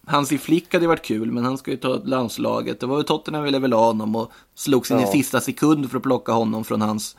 [0.08, 2.80] Hansi Flick hade varit kul, men han ska ju ta landslaget.
[2.80, 5.04] Det var ju Tottenham ville väl ha honom och slogs in Ja.
[5.04, 7.16] i sista sekund för att plocka honom från hans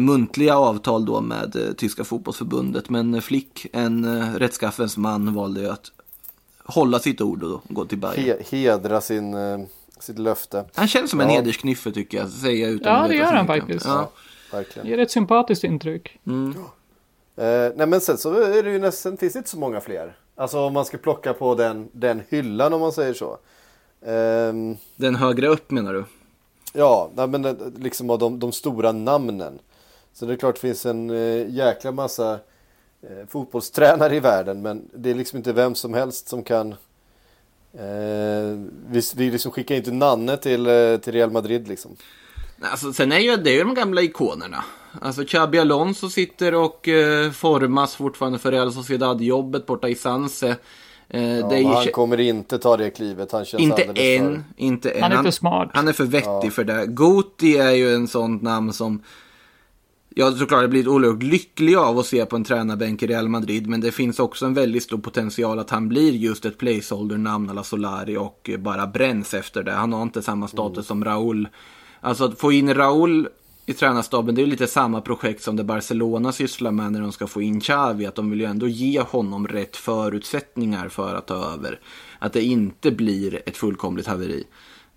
[0.00, 2.90] muntliga avtal då med eh, tyska fotbollsförbundet.
[2.90, 5.92] Men eh, Flick, en eh, rättskaffens man, valde ju att
[6.64, 8.38] hålla sitt ord och gå till Bayern.
[8.50, 9.58] He hedra sin, eh,
[9.98, 10.64] sitt löfte.
[10.74, 11.34] Han känns som en Ja.
[11.34, 13.86] hedersknyffe tycker jag, säger jag utan Ja, att det gör han faktiskt.
[13.86, 14.10] Ja.
[14.52, 14.88] Verkligen.
[14.88, 16.18] Ger ett sympatiskt intryck.
[17.36, 20.16] Eh, nej men sen så är det ju nästan, finns det inte så många fler.
[20.36, 23.38] Alltså om man ska plocka på den, den hyllan om man säger så.
[24.06, 26.04] Ehm, Den högre upp menar du?
[26.72, 29.58] ja, nej, men eh, liksom av de, de stora namnen.
[30.14, 32.32] Så det är klart det finns en eh, jäkla massa
[33.02, 34.62] eh, fotbollstränare i världen.
[34.62, 36.72] Men det är liksom inte vem som helst som kan
[37.72, 41.96] eh, vi, vi liksom skickar inte Nanne till, eh, till Real Madrid liksom.
[42.60, 44.64] Alltså, sen är ju det är ju de gamla ikonerna.
[45.00, 50.56] Alltså Xabi Alonso sitter och eh, formas fortfarande för Real Sociedad-jobbet borta i Sanse.
[51.08, 53.32] Eh, Ja, ju han kommer inte ta det klivet.
[53.32, 54.26] Han känns inte alldeles för...
[54.26, 55.02] än, inte än.
[55.02, 55.70] Han är för smart.
[55.74, 56.86] Han är för vettig för det.
[56.86, 59.02] Guti är ju en sånt namn som
[60.14, 63.66] jag såklart blivit oerhört lycklig av att se på en tränarbänk i Real Madrid.
[63.66, 67.64] Men det finns också en väldigt stor potential att han blir just ett placeholder-namn alla
[67.64, 69.72] Solari och eh, bara bränns efter det.
[69.72, 71.48] Han har inte samma status som Raúl.
[72.00, 73.28] Alltså att få in Raúl
[73.66, 77.26] i tränarstaben, det är lite samma projekt som det Barcelona sysslar med när de ska
[77.26, 78.06] få in Xavi.
[78.06, 81.80] Att de vill ju ändå ge honom rätt förutsättningar för att ta över.
[82.18, 84.44] Att det inte blir ett fullkomligt haveri.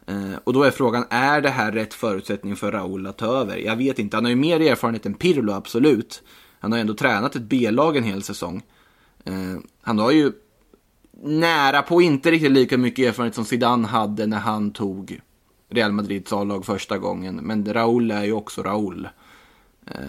[0.05, 3.57] Eh, och då är frågan, är det här rätt förutsättning för Raúl att ta över?
[3.57, 6.23] Jag vet inte, han har ju mer erfarenhet än Pirlo, absolut.
[6.59, 8.63] Han har ju ändå tränat ett B-lag en hel säsong.
[9.23, 10.31] Eh, han har ju
[11.23, 15.21] nära på inte riktigt lika mycket erfarenhet som Zidane hade när han tog
[15.69, 17.35] Real Madrids A-lag första gången.
[17.35, 19.07] Men Raúl är ju också Raúl.
[19.85, 19.99] Eh,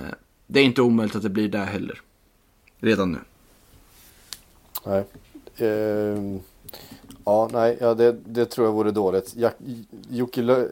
[0.46, 2.00] det är inte omöjligt att det blir det heller.
[2.80, 3.18] Redan nu.
[4.84, 5.04] Nej.
[5.60, 6.40] Uh
[7.26, 9.32] ja, nej, ja, det, det tror jag vore dåligt.
[9.36, 9.56] Jack,
[10.08, 10.68] Jocke Lö...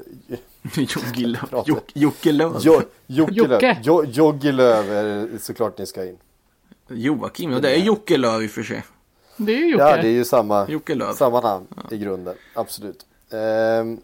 [1.63, 1.93] Jocke.
[3.83, 6.19] Jock- Jocke Löw är såklart ni ska in.
[6.89, 8.85] Joakim, ja det är Jocke Löw i och för sig.
[9.37, 9.85] Det är ju Jocke.
[9.85, 10.69] Ja, det är ju samma,
[11.15, 12.35] samma namn i grunden.
[12.55, 13.07] Absolut.
[13.31, 13.99] Ehm,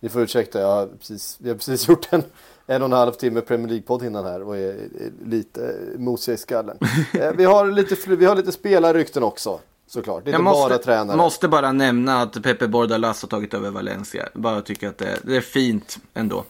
[0.00, 2.22] ni får ursäkta, jag har precis, vi har precis gjort en
[2.66, 6.38] en och en halv timme Premier League-podd innan här och är, är lite mosiga i
[6.38, 6.78] skallen.
[7.14, 10.24] Eh, vi, har lite, vi har lite spelarrykten också, såklart.
[10.24, 11.16] Det är Jag inte måste, bara tränare.
[11.16, 14.28] måste bara nämna att Pepe Bordalas har tagit över Valencia.
[14.34, 16.44] Bara tycker att det, det är fint ändå.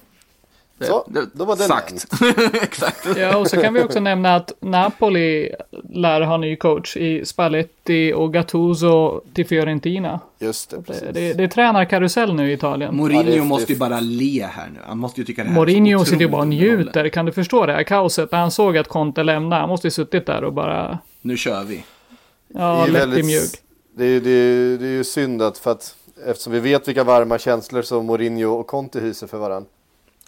[0.79, 2.07] Det, Så, det, då var den sagt.
[2.63, 3.17] Exakt.
[3.17, 5.51] Ja, och så kan vi också nämna att Napoli
[5.93, 10.21] lär ha ny coach i Spalletti och Gattuso till Fiorentina.
[10.39, 11.03] Just det, precis.
[11.03, 12.97] Det, det, det är tränarkarusell nu i Italien.
[12.97, 14.81] Mourinho Ja, det måste det ju bara le här nu.
[14.87, 17.09] Han måste ju tycka det här Mourinho sitter ju bara och njuter.
[17.09, 18.33] Kan du förstå det här kaoset?
[18.33, 19.61] När han såg att Conte lämnade.
[19.61, 20.99] Han måste ju suttit där och bara...
[21.21, 21.85] Nu kör vi.
[22.55, 23.51] Ja, Det är lätt mjugg.
[23.97, 25.95] Det är, det, är, det är ju synd att för att
[26.27, 29.69] eftersom vi vet vilka varma känslor som Mourinho och Conte hyser för varandra.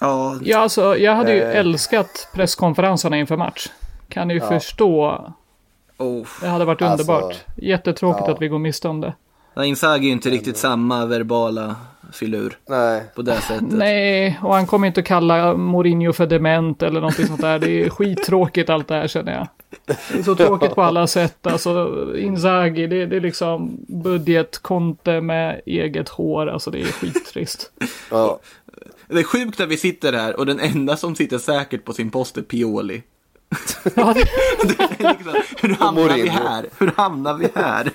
[0.00, 1.56] Ja, Ja, alltså jag hade ju Eh.
[1.58, 3.68] älskat presskonferenserna inför match.
[4.08, 4.46] Kan ni ju Ja.
[4.48, 5.24] förstå.
[5.98, 6.26] Oh.
[6.40, 7.44] Det hade varit Alltså, underbart.
[7.56, 8.32] Jättetråkigt ja.
[8.34, 9.14] att vi går miste om det.
[9.64, 11.76] Inzaghi är ju inte riktigt samma verbala
[12.12, 13.62] filur Nej, på det sättet.
[13.72, 17.58] Nej, och han kommer inte att kalla Mourinho för dement eller någonting sånt där.
[17.58, 19.48] Det är skittråkigt allt det här känner jag.
[19.86, 21.46] Det är så tråkigt på alla sätt.
[21.46, 26.46] Alltså Inzaghi, det, det är liksom budgetkonte med eget hår.
[26.46, 27.72] Alltså det är skittrist.
[28.10, 28.40] ja.
[29.08, 32.10] Det är sjukt att vi sitter här och den enda som sitter säkert på sin
[32.10, 33.02] post är Pioli.
[33.94, 34.28] Ja, det,
[35.14, 36.66] liksom, hur hamnar vi här?
[36.78, 37.92] Hur hamnar vi här?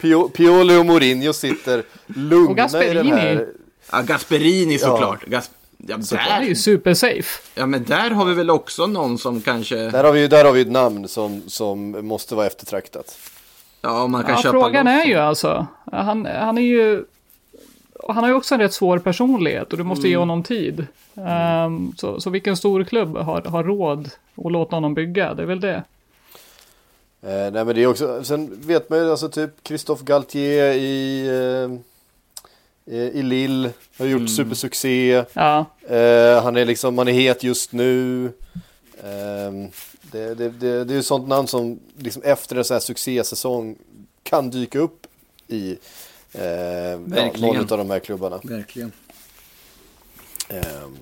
[0.00, 1.84] Pio, Pioli och Mourinho sitter Och
[2.16, 3.10] lugna i Gasperini.
[3.10, 3.46] den här...
[3.92, 5.24] Ja, Gasperini såklart.
[5.24, 5.50] Gas...
[5.88, 6.54] Ja, det är ju där...
[6.54, 7.42] supersafe.
[7.54, 9.76] ja, men där har vi väl också någon som kanske...
[9.76, 13.18] Där har vi ju där har vi ett namn som, som måste vara eftertraktat.
[13.80, 14.94] Ja, man kan Ja, köpa frågan loss.
[14.94, 15.66] är ju alltså.
[15.92, 17.04] Han, han är ju...
[18.08, 20.10] Han har ju också en rätt svår personlighet och du måste Mm.
[20.10, 20.86] ge honom tid.
[21.16, 24.10] Ehm, så, så vilken stor klubb har, har råd
[24.44, 25.34] att låta honom bygga?
[25.34, 25.82] Det är väl det.
[27.22, 31.26] Eh, nej men det är också, sen vet man ju alltså typ Christophe Galtier i,
[31.28, 31.78] eh,
[32.92, 35.24] i Lille har gjort supersuccé.
[35.32, 38.24] Ja, Eh, han är liksom, man är het just nu.
[39.04, 39.70] Ehm,
[40.02, 43.76] det, det, det, det är ju sånt namn som liksom efter en sån här succésäsong
[44.22, 45.06] kan dyka upp
[45.48, 45.78] i
[46.32, 46.98] eh, ja,
[47.36, 48.40] någon av de här klubbarna.
[48.42, 48.92] Verkligen.
[50.48, 50.96] Ehm,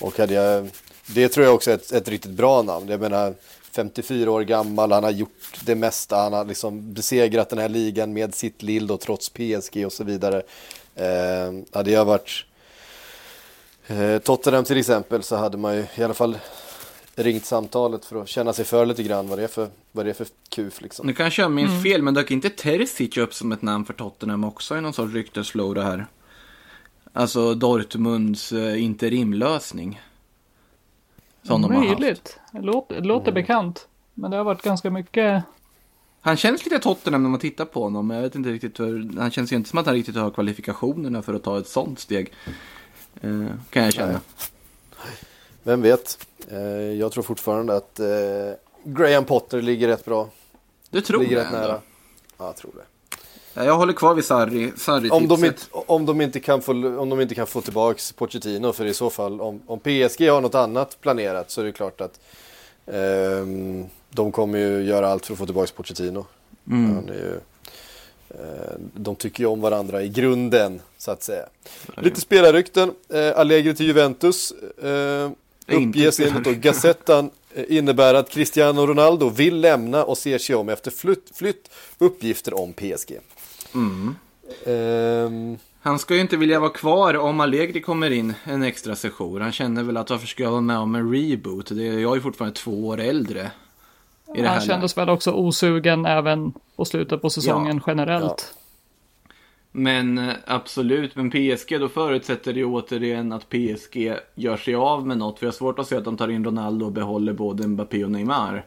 [0.00, 0.68] och hade jag,
[1.06, 2.88] det tror jag också är ett, ett riktigt bra namn.
[2.88, 3.34] Jag menar
[3.72, 6.16] 54 år gammal, han har gjort det mesta.
[6.16, 10.04] Han har liksom besegrat den här ligan med sitt lill då, trots PSG och så
[10.04, 10.42] vidare.
[10.98, 12.44] Ehm, hade jag varit
[13.86, 16.38] eh, Tottenham till exempel så hade man ju i alla fall
[17.14, 20.10] ringt samtalet för att känna sig för lite grann vad det är för, vad det
[20.10, 21.06] är för kuf liksom.
[21.06, 24.44] Nu kanske jag minns fel, men dök inte Terzic upp som ett namn för Tottenham
[24.44, 26.06] också i någon sorts ryktesflora här?
[27.12, 30.00] Alltså Dortmunds eh, interimlösning.
[31.42, 32.00] Som de har haft.
[32.00, 32.40] möjligt.
[32.52, 33.88] Det låter, det låter bekant.
[34.14, 35.44] Men det har varit ganska mycket...
[36.20, 38.06] Han känns lite Tottenham när man tittar på honom.
[38.06, 40.30] men Jag vet inte riktigt hur, han känns ju inte som att han riktigt har
[40.30, 42.32] kvalifikationerna för att ta ett sånt steg.
[43.20, 44.12] Eh, kan jag känna.
[44.12, 44.20] Nej.
[45.62, 46.26] Vem vet?
[46.50, 46.58] Eh,
[46.98, 48.06] jag tror fortfarande att eh,
[48.84, 50.28] Graham Potter ligger rätt bra.
[50.90, 51.58] Du tror ligger det rätt ändå?
[51.60, 51.80] nära.
[52.38, 53.16] Ja, jag tror det.
[53.54, 56.72] Ja, Jag håller kvar vid Sarri, Sarri Om de, inte, om, de inte kan få,
[56.72, 60.40] om de inte kan få tillbaks Pochettino, för i så fall om, om PSG har
[60.40, 62.20] något annat planerat så är det klart att
[62.86, 66.26] ehm, de kommer ju göra allt för att få tillbaks Pochettino.
[66.70, 66.94] Mm.
[66.94, 67.40] Han är ju,
[68.30, 71.46] eh, de tycker ju om varandra i grunden, så att säga.
[71.96, 72.92] Lite spelarrykten.
[73.08, 74.52] Eh, Allegri till Juventus.
[74.82, 75.30] Eh,
[75.68, 76.60] uppges enligt.
[76.60, 77.30] Gazettan
[77.68, 82.72] innebär att Cristiano Ronaldo vill lämna och ser sig om efter flytt, flytt uppgifter om
[82.72, 83.18] PSG.
[83.74, 84.14] Mm.
[84.66, 89.40] Ehm, Han ska ju inte vilja vara kvar om Allegri kommer in en extra session.
[89.40, 91.68] Han känner väl att varför ska jag vara med om en reboot?
[91.76, 93.50] Det är, jag är fortfarande två år äldre.
[94.34, 97.82] I det Han här kändes väl också osugen även på slutet på säsongen Ja.
[97.86, 98.54] generellt.
[99.72, 105.06] Men eh, absolut, men PSG då förutsätter det ju återigen att PSG gör sig av
[105.06, 105.38] med något.
[105.38, 108.04] För jag har svårt att se att de tar in Ronaldo och behåller både Mbappé
[108.04, 108.64] och Neymar.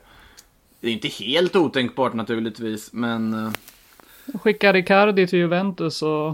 [0.79, 3.51] Det är inte helt otänkbart naturligtvis, men eh,
[4.41, 6.33] Skickar Icardi till Juventus och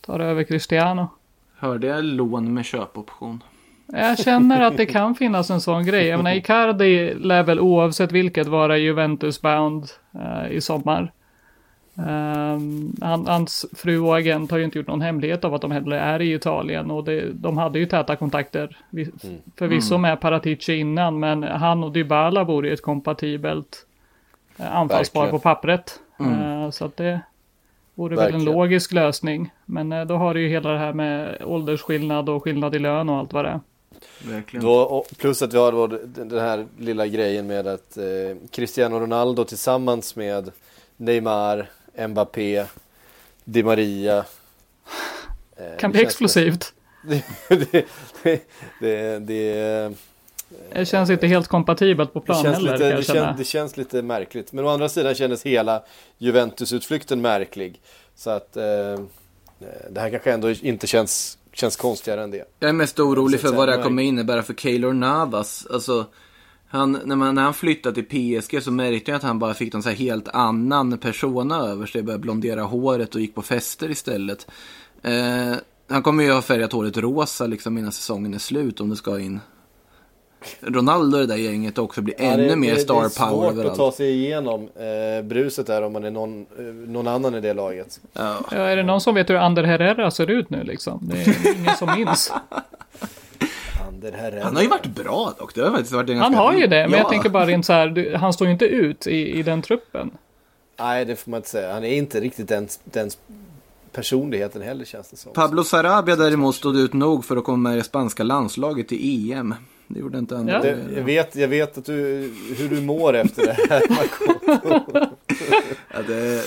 [0.00, 1.08] tar över Cristiano.
[1.56, 3.42] hörde jag lån med köpoption?
[3.86, 6.06] Jag känner att det kan finnas en sån grej.
[6.06, 11.12] Jag menar, Icardi lär väl oavsett vilket vara Juventus-bound eh, i sommar.
[11.98, 15.70] Ehm, han, hans fru och agent har ju inte gjort någon hemlighet av att de
[15.70, 18.76] heller är i Italien och det, de hade ju täta kontakter.
[18.90, 19.10] Vi,
[19.56, 23.86] Förvisso med Paratici innan, men han och Dybala vore ju ett kompatibelt
[24.56, 26.00] eh, anfallspar på pappret.
[26.20, 26.62] Mm.
[26.62, 27.20] Eh, så att det
[27.94, 29.50] vore väl en logisk lösning.
[29.64, 33.16] Men då har du ju hela det här med åldersskillnad och skillnad i lön och
[33.16, 33.60] allt vad det är.
[34.24, 34.64] Verkligen.
[34.66, 38.04] Då, och plus att vi har då den här lilla grejen med att eh,
[38.50, 40.50] Cristiano Ronaldo tillsammans med
[40.96, 41.70] Neymar,
[42.08, 42.64] Mbappé,
[43.44, 44.24] Di Maria.
[45.56, 46.72] eh, Kan det bli explosivt.
[47.08, 47.86] Det, det,
[48.80, 49.92] det, det,
[50.72, 53.76] Det känns inte helt kompatibelt på det, plan känns heller lite, det, känns, det känns
[53.76, 54.52] lite märkligt.
[54.52, 55.82] Men å andra sidan kändes hela
[56.18, 57.80] Juventus-utflykten märklig.
[58.14, 59.00] Så att eh,
[59.90, 62.44] det här kanske ändå inte känns, känns konstigare än det.
[62.58, 65.66] Jag är mest orolig för vad det här kommer innebära för Keylor Navas.
[65.70, 66.06] Alltså,
[66.68, 69.72] han, när, man, när han flyttade till PSG så märkte jag att han bara fick
[69.72, 72.02] så här helt annan persona över sig.
[72.02, 74.46] Började blondera håret och gick på fester istället.
[75.02, 75.54] Eh,
[75.88, 79.20] han kommer ju ha färgat håret rosa liksom innan säsongen är slut om det ska
[79.20, 79.40] in
[80.60, 83.26] Ronaldo i det där gänget också blir Ja, ännu det, mer det, star det är
[83.28, 83.76] power svårt att överallt.
[83.76, 87.54] ta sig igenom eh, bruset där om man är någon, eh, någon annan i det
[87.54, 88.00] laget.
[88.12, 88.36] Ja.
[88.50, 90.98] Ja, är det någon som vet hur Ander Herrera ser ut nu liksom?
[91.02, 92.32] Det är ingen som minns.
[94.42, 95.54] Han har ju varit bra dock.
[95.54, 96.96] Det har faktiskt varit en Han ganska- har ju det, men Ja.
[96.98, 99.62] jag tänker bara rent så här, du- han står ju inte ut i, i den
[99.62, 100.10] truppen.
[100.78, 101.72] Nej, det får man inte säga.
[101.72, 103.10] Han är inte riktigt den, den
[103.92, 105.32] personligheten heller känns det som.
[105.32, 109.32] Pablo Sarabia däremot stod ut nog för att komma med i det spanska landslaget i
[109.32, 109.54] EM.
[109.88, 110.48] Det gjorde inte han.
[110.48, 110.58] Ja.
[110.62, 113.82] Det, jag, vet, jag vet att du, hur du mår efter det här.
[115.94, 116.42] Ja, det,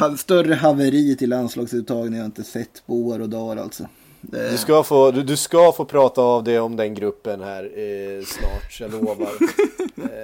[0.00, 3.88] ja, Större haveri till landslagsuttagning har jag inte sett på år och dagar alltså.
[4.20, 7.64] Det, Du ska, få, du, du ska få prata av det om den gruppen här
[7.64, 9.28] eh, snart, jag lovar.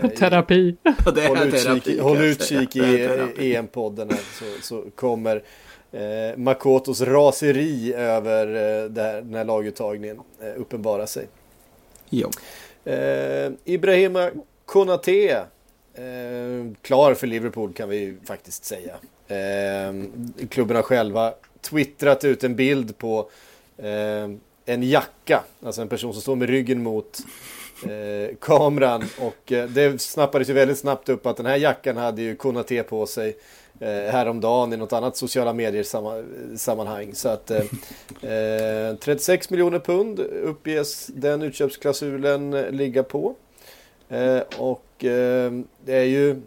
[0.03, 0.77] Eh, Terapi.
[1.27, 3.55] håll utkik, terapi, håll utkik i terapi.
[3.57, 5.43] EM-podden här så, så kommer
[5.93, 11.27] eh, Makotos raseri över eh, det här, den här laguttagningen eh, uppenbara sig.
[12.11, 12.31] Jo.
[12.85, 14.31] Eh, Ibrahima
[14.65, 15.47] Konate.
[15.95, 18.95] Eh, klar för Liverpool kan vi ju faktiskt säga.
[19.29, 19.95] Eh,
[20.49, 23.31] klubben har själva twittrat ut en bild på
[23.77, 24.31] eh,
[24.67, 25.45] en jacka.
[25.63, 27.19] Alltså en person som står med ryggen mot
[27.83, 29.05] eh, kameran.
[29.21, 32.83] Och eh, det snappades ju väldigt snabbt upp att den här jackan hade ju Konate
[32.83, 33.37] på sig
[33.81, 36.25] häromdagen i något annat sociala medier samma,
[36.57, 37.15] sammanhang.
[37.15, 37.61] Så att eh,
[38.31, 43.35] eh, 36 miljoner pund uppges den utköpsklausulen eh, ligga på.
[44.09, 45.53] Eh, och eh,
[45.85, 46.41] det är ju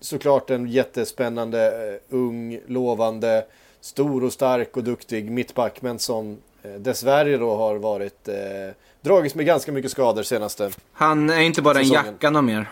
[0.00, 3.44] såklart en jättespännande, eh, ung, lovande,
[3.80, 5.82] stor och stark och duktig mittback.
[5.82, 8.34] Men som eh, dessvärre då har varit eh,
[9.00, 10.70] dragits med ganska mycket skador senaste.
[10.92, 12.06] Han är inte bara en Säsongen.
[12.06, 12.70] jacka någon mer.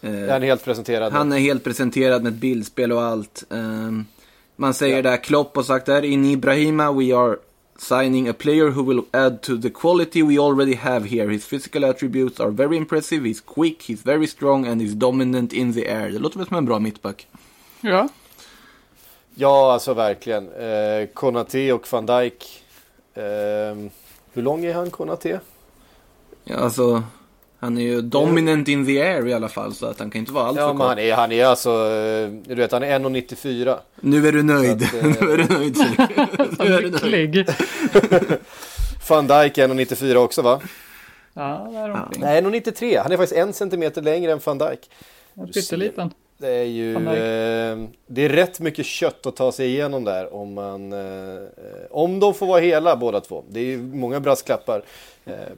[0.00, 1.12] Eh, Han är helt presenterad.
[1.12, 3.44] Han är helt presenterad med ett bildspel och allt.
[3.50, 4.06] Ehm,
[4.56, 7.36] man säger där, Klopp har sagt där, in Ibrahima we are
[7.78, 11.32] signing a player who will add to the quality we already have here.
[11.32, 15.74] His physical attributes are very impressive, he's quick, he's very strong and he's dominant in
[15.74, 16.10] the air.
[16.10, 17.26] Det låter väl som en bra mittback.
[17.80, 18.08] Ja.
[19.34, 20.52] Ja, alltså verkligen.
[20.52, 22.62] Eh, Konate och van Dijk.
[23.14, 23.22] Eh,
[24.32, 25.40] hur lång är han, Konate?
[26.44, 27.02] Ja, alltså,
[27.60, 30.32] han är ju dominant in the air i alla fall, så att han kan inte
[30.32, 30.86] vara alltför Ja, kort.
[30.86, 33.76] han är, han är alltså, eh, du vet, han är 1,94.
[34.00, 34.82] Nu är du nöjd.
[34.82, 35.76] Att, eh, nu är du nöjd.
[36.58, 37.54] Nu är du nöjd.
[39.08, 40.60] Van Dijk är 1,94 också va?
[41.34, 42.22] Ja, där omkring.
[42.22, 43.02] Nej, 1,93.
[43.02, 44.90] Han är faktiskt en centimeter längre än van Dijk.
[45.54, 46.10] Pytteliten.
[46.38, 50.54] Det är ju eh, det är rätt mycket kött att ta sig igenom där om
[50.54, 51.38] man eh,
[51.90, 53.44] om de får vara hela båda två.
[53.48, 54.82] Det är ju många brasklappar eh,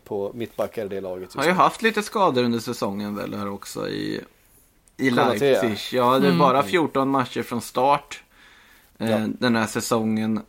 [0.05, 1.23] på mittbackar i det laget.
[1.23, 4.21] just Har ju haft lite skador under säsongen väl här också i,
[4.97, 5.11] i.
[5.11, 5.79] Leipzig.
[5.93, 8.23] Ja, det är bara 14 matcher från start
[8.99, 9.19] eh, Ja.
[9.39, 10.41] den här säsongen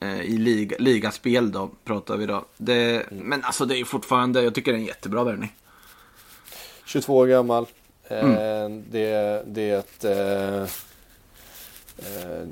[0.00, 2.44] eh, i liga, ligaspel då, pratar vi då.
[2.56, 5.52] Det, Men alltså det är ju fortfarande, jag tycker det är en jättebra värvning.
[6.84, 7.66] 22 år gammal.
[8.08, 10.62] Eh, det, det är ett, eh,
[11.98, 12.46] eh,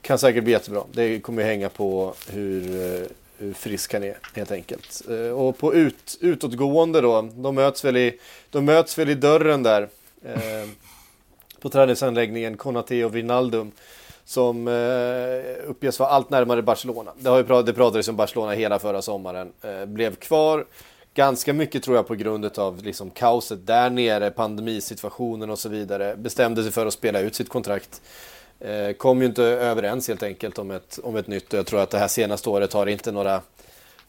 [0.00, 0.82] kan säkert bli jättebra.
[0.92, 3.06] Det kommer ju hänga på hur, eh,
[3.38, 5.02] Eh, hur frisk han är helt enkelt.
[5.10, 8.18] Eh, och på ut, utåtgående då, de möts väl i,
[8.50, 9.88] de möts väl i dörren där.
[10.24, 10.68] Eh,
[11.60, 13.72] på träningsanläggningen Konate och Wijnaldum.
[14.24, 17.12] Som eh, uppges vara allt närmare Barcelona.
[17.18, 19.52] Det, har ju prat, det pratades om Barcelona hela förra sommaren.
[19.62, 20.66] Eh, blev kvar.
[21.14, 26.16] Ganska mycket tror jag på grund av liksom kaoset där nere, pandemisituationen och så vidare.
[26.16, 28.02] Bestämde sig för att spela ut sitt kontrakt.
[28.60, 31.52] Eh, kom ju inte överens helt enkelt om ett, om ett nytt.
[31.52, 33.40] Och jag tror att det här senaste året har inte några,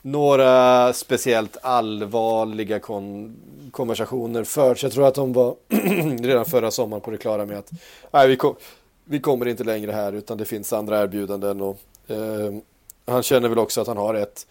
[0.02, 3.36] några speciellt allvarliga kon,
[3.72, 4.84] konversationer förts.
[4.84, 5.56] Jag tror att de var
[6.24, 7.72] redan förra sommaren på det klara med att
[8.12, 8.56] nej, vi, kom,
[9.04, 11.62] vi kommer inte längre här utan det finns andra erbjudanden.
[11.62, 12.54] Och, eh,
[13.08, 14.46] han känner väl också att han har ett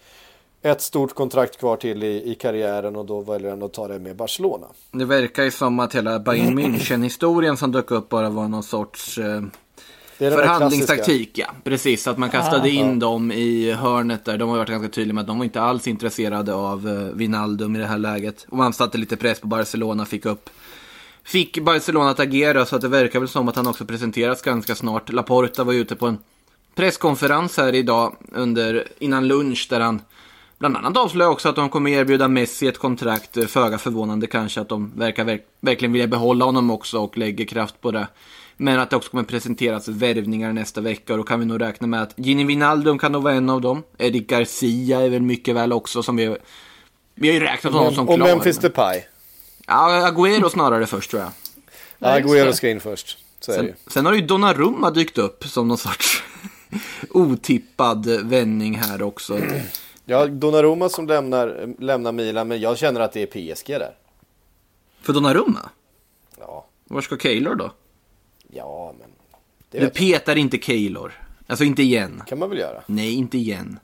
[0.65, 3.99] ett stort kontrakt kvar till i, i karriären och då väljer han att ta det
[3.99, 4.67] med Barcelona.
[4.91, 9.17] Det verkar ju som att hela Bayern München-historien som dök upp bara var någon sorts
[9.17, 9.41] eh,
[10.17, 11.31] det är förhandlingstaktik.
[11.33, 12.07] Ja, precis.
[12.07, 12.67] Att man kastade Ah.
[12.67, 14.37] in dem i hörnet där.
[14.37, 17.75] De har varit ganska tydliga med att de var inte alls intresserade av eh, Wijnaldum
[17.75, 18.45] i det här läget.
[18.49, 20.49] Och man satte lite press på Barcelona, fick upp
[21.23, 24.75] Fick Barcelona att agera så att det verkar väl som att han också presenteras ganska
[24.75, 25.11] snart.
[25.11, 26.17] Laporta var ute på en
[26.75, 30.01] presskonferens här idag under, innan lunch där han
[30.57, 33.51] bland annat avslöjade också att de kommer erbjuda Messi ett kontrakt.
[33.51, 37.81] Föga förvånande kanske att de verkar verk, verkligen vilja behålla honom också och lägger kraft
[37.81, 38.07] på det.
[38.57, 41.87] Men att det också kommer presenteras värvningar nästa vecka och då kan vi nog räkna
[41.87, 43.83] med att Gini Wijnaldum kan nog vara en av dem.
[43.97, 46.37] Eric Garcia är väl mycket väl också som vi
[47.15, 48.27] vi har ju räknat honom som och klar.
[48.27, 49.03] Memphis Depay.
[49.67, 51.31] Ja, Agüero snarare först tror jag.
[51.99, 53.17] Ja, Agüero ska in först.
[53.39, 56.23] Sen, sen har ju Donnarumma dykt upp som någon sorts
[57.09, 59.39] otippad vändning här också.
[60.05, 63.95] Ja, Donnarumma som lämnar, lämnar Milan, men jag känner att det är PSG där.
[65.01, 65.69] För Donnarumma?
[66.39, 66.65] Ja.
[66.85, 67.71] Var ska Keylor då?
[68.55, 69.09] Ja, men...
[69.71, 71.11] Det Du petar inte Keylor.
[71.47, 72.23] Alltså inte igen.
[72.27, 72.81] kan man väl göra.
[72.85, 73.79] Nej, inte igen.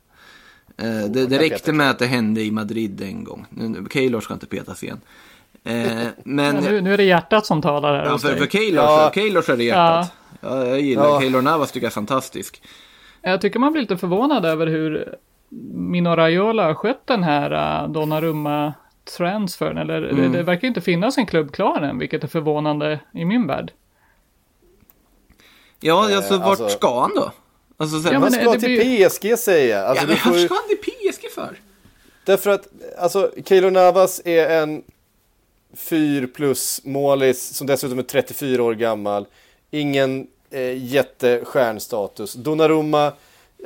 [0.78, 3.46] Eh, det, jag det kan räckte med att det hände i Madrid en gång.
[3.50, 5.02] Nu- Keylor ska inte petas igen.
[5.64, 8.84] Eh, men Men nu, nu är det hjärtat som talar här ja, för, för Keylor,
[8.84, 9.10] Ja.
[9.14, 10.14] så, Keylor så är det hjärtat.
[10.42, 10.66] Ja.
[10.66, 11.20] jag gillar Ja.
[11.22, 12.62] Keylor Navas tycker jag är fantastisk.
[13.22, 15.16] Jag tycker man blir lite förvånad över hur
[15.74, 17.52] Mino Raiola har skött den här
[17.84, 19.78] uh, Donnarumma-transfern.
[19.78, 23.48] Eller det, det verkar inte finnas en klubb klar än, vilket är förvånande i min
[23.48, 23.72] värld.
[25.82, 27.32] Ja, alltså vart alltså- ska han då?
[27.78, 29.86] Alltså, så här, Ja, men ska det till blir- PSG säger jag.
[29.88, 31.60] Alltså, ja, men får varför ju, ska han till PSG för?
[32.26, 32.68] därför att
[33.00, 34.84] alltså, Keylor Navas är en
[35.76, 39.26] 4 plus målis som dessutom är 34 år gammal.
[39.72, 42.34] Ingen eh, jättestjärnstatus.
[42.34, 43.06] Donnarumma,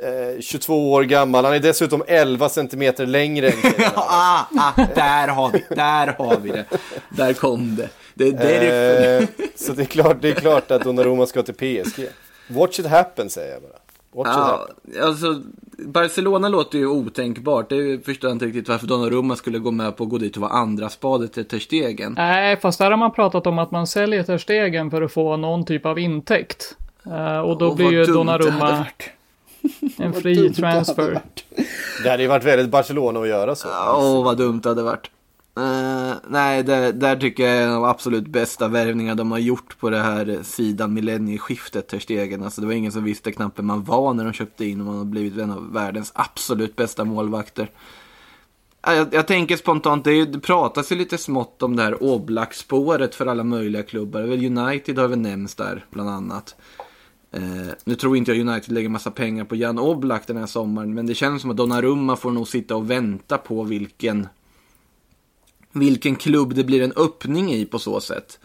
[0.02, 1.44] eh, 22 år gammal.
[1.44, 3.58] Han är dessutom 11 centimeter längre än.
[3.94, 6.64] Ah, ah, där har vi, där har vi det.
[7.10, 7.88] Där kom det.
[8.18, 9.22] Det är därför.
[9.22, 11.54] Eh, så det är, klart, det är klart att Donnarumma ska till
[11.84, 12.06] PSG.
[12.48, 13.78] Watch it happen säger jag bara.
[14.12, 15.08] Watch it Ja, happen.
[15.08, 15.42] alltså,
[15.78, 17.68] Barcelona låter ju otänkbart.
[17.68, 20.42] Det förstår jag inte riktigt varför Donnarumma skulle gå med på att gå dit och
[20.42, 22.12] vara andra spadet till Ter Stegen.
[22.16, 25.36] Nej, fast där har man pratat om att man säljer Ter Stegen för att få
[25.36, 26.76] någon typ av intäkt.
[27.06, 28.86] Eh, och då Och blir ju det Donnarumma
[29.98, 31.20] en fri transfer.
[32.02, 33.68] Det hade ju varit väldigt Barcelona att göra så.
[33.96, 35.10] Åh, vad dumt det hade varit.
[35.58, 39.38] Uh, nej, det, där tycker jag är en av de absolut bästa värvningar de har
[39.38, 42.42] gjort på det här sidan millennieskiftet, Ter Stegen.
[42.42, 44.86] Alltså, det var ingen som visste knappt vem man var när de köpte in och
[44.86, 47.70] man har blivit en av världens absolut bästa målvakter.
[48.86, 52.02] Jag, jag tänker spontant, det, är, ju- det pratas ju lite smått om det här
[52.02, 54.22] Oblak-spåret för alla möjliga klubbar.
[54.22, 56.54] Väl United har väl nämnts där, bland annat.
[57.36, 60.94] Uh, nu tror inte jag United lägger massa pengar på Jan Oblak den här sommaren,
[60.94, 64.28] men det känns som att Donnarumma får nog sitta och vänta på vilken,
[65.78, 68.38] vilken klubb det blir en öppning i på så sätt.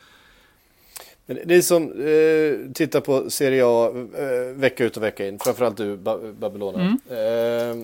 [1.46, 5.98] Ni som eh, tittar på Serie A eh, vecka ut och vecka in, framförallt du
[5.98, 6.98] ba Babylona.
[7.10, 7.78] Eh,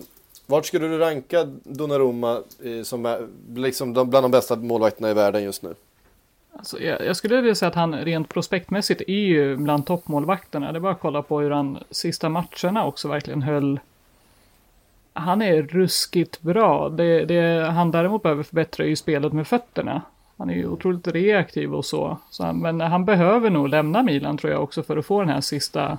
[0.46, 5.14] vart skulle du ranka Donnarumma eh, som är liksom de, bland de bästa målvakterna i
[5.14, 5.74] världen just nu?
[6.52, 10.72] Alltså, jag, jag skulle vilja säga att han rent prospektmässigt är ju bland toppmålvakterna.
[10.72, 13.80] Det är bara att kolla på hur han sista matcherna också verkligen höll.
[15.18, 16.88] Han är ruskigt bra.
[16.88, 20.02] Det, det han däremot behöver förbättra är ju spelet med fötterna.
[20.36, 22.18] Han är ju otroligt reaktiv och så.
[22.30, 25.28] så han, men han behöver nog lämna Milan tror jag också för att få den
[25.28, 25.98] här sista.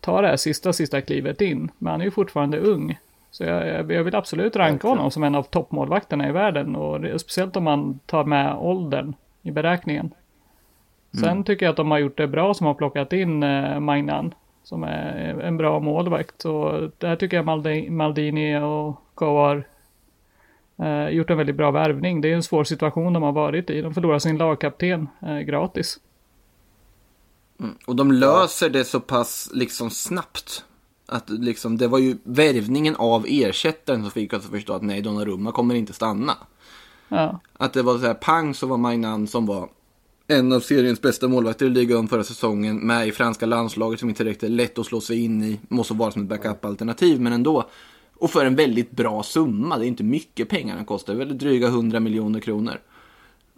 [0.00, 1.70] Ta det här sista, sista klivet in.
[1.78, 2.98] Men han är ju fortfarande ung.
[3.30, 6.76] Så jag, jag, vill absolut ranka honom som en av toppmålvakterna i världen.
[6.76, 10.10] Och det, speciellt om man tar med åldern i beräkningen.
[11.20, 14.34] Sen tycker jag att de har gjort det bra som har plockat in eh, Magnan.
[14.66, 16.44] Som är en bra målvakt.
[16.44, 19.68] Och där tycker jag Maldi, Maldini och Ko har
[20.76, 22.20] eh, gjort en väldigt bra värvning.
[22.20, 23.80] Det är en svår situation de har varit i.
[23.80, 25.98] De förlorar sin lagkapten eh, gratis.
[27.86, 30.64] Och de löser det så pass liksom snabbt.
[31.06, 35.02] Att liksom, det var ju värvningen av ersättaren som fick oss att förstå att nej,
[35.02, 36.36] Donnarumma kommer inte stanna.
[37.08, 37.40] Ja.
[37.52, 39.68] Att det var så här pang så var Magnan som var
[40.28, 44.24] en av seriens bästa målvakter i ligan förra säsongen med i franska landslaget som inte
[44.24, 45.60] räckte lätt att slå sig in i.
[45.68, 47.64] Måste vara som ett backup-alternativ men ändå.
[48.18, 49.78] Och för en väldigt bra summa.
[49.78, 51.14] Det är inte mycket pengar den kostar.
[51.14, 52.74] Det är väl dryga 100 miljoner kronor.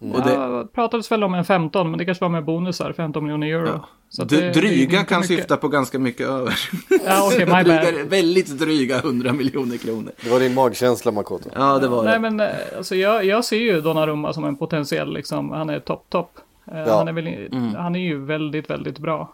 [0.00, 3.24] Och det, Ja, pratades väl om en 15, men det kanske var med bonusar, 15
[3.24, 3.80] miljoner euro.
[4.08, 5.36] Så att d- det- det är dryga kan mycket.
[5.36, 6.58] syfta på ganska mycket över.
[7.06, 7.64] Ja, okej, my bad.
[7.64, 10.12] dryga, väldigt dryga 100 miljoner kronor.
[10.24, 11.50] Det var din magkänsla Makoto.
[11.54, 12.18] Ja, det var Nej det.
[12.20, 12.46] men eh,
[12.76, 16.30] alltså jag, jag ser ju Donnarumma som en potentiell liksom, han är topp topp.
[16.72, 16.96] Eh, Ja.
[16.96, 19.32] Han, är väl, han är ju väldigt, väldigt bra.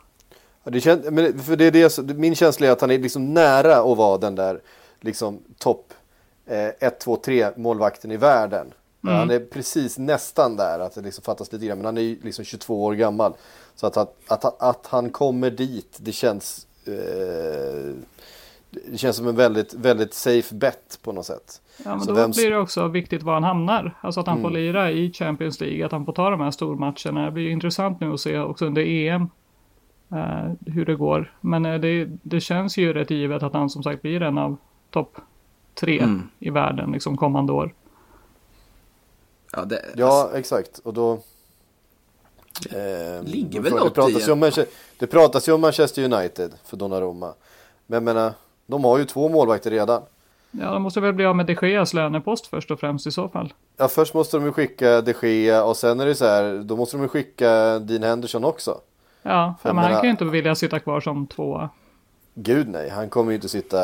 [0.64, 3.34] Ja, det kän- men för det är det, min känsla är att han är liksom
[3.34, 4.60] nära att vara den där
[5.00, 5.92] liksom topp
[6.46, 8.66] 1, 2, 3 målvakten i världen.
[9.02, 11.78] Han är precis nästan där, att det liksom fattas lite grann.
[11.78, 13.32] Men han är ju liksom 22 år gammal.
[13.74, 17.94] Så att, att, att, att han kommer dit, det känns, eh,
[18.90, 21.60] det känns som en väldigt, väldigt safe bet på något sätt.
[21.84, 23.98] Ja, men Så då vem- blir det också viktigt var han hamnar.
[24.00, 27.24] Alltså att han får lira i Champions League, att han får ta de här stormatcherna.
[27.24, 29.28] Det blir ju intressant nu att se också under EM
[30.12, 31.36] eh, hur det går.
[31.40, 34.56] Men eh, det, det känns ju rätt givet att han som sagt blir en av
[34.90, 35.16] topp
[35.74, 36.08] tre
[36.38, 37.74] i världen liksom kommande år.
[39.52, 40.78] Ja, det, Ja, exakt.
[40.78, 41.12] Och då...
[42.70, 44.50] Eh, ligger väl något det pratas, i om
[44.98, 47.34] det pratas ju om Manchester United för Donnarumma.
[47.86, 48.32] Men jag menar,
[48.66, 50.02] de har ju två målvakter redan.
[50.50, 53.28] Ja, de måste väl bli av med de Geas lönepost först och främst i så
[53.28, 53.52] fall.
[53.76, 56.76] Ja, först måste de ju skicka de Gea och sen är det så här, då
[56.76, 58.80] måste de ju skicka Dean Henderson också.
[59.22, 61.70] Ja, men han kan ju inte vilja sitta kvar som tvåa.
[62.34, 63.78] Gud nej, han kommer ju inte sitta,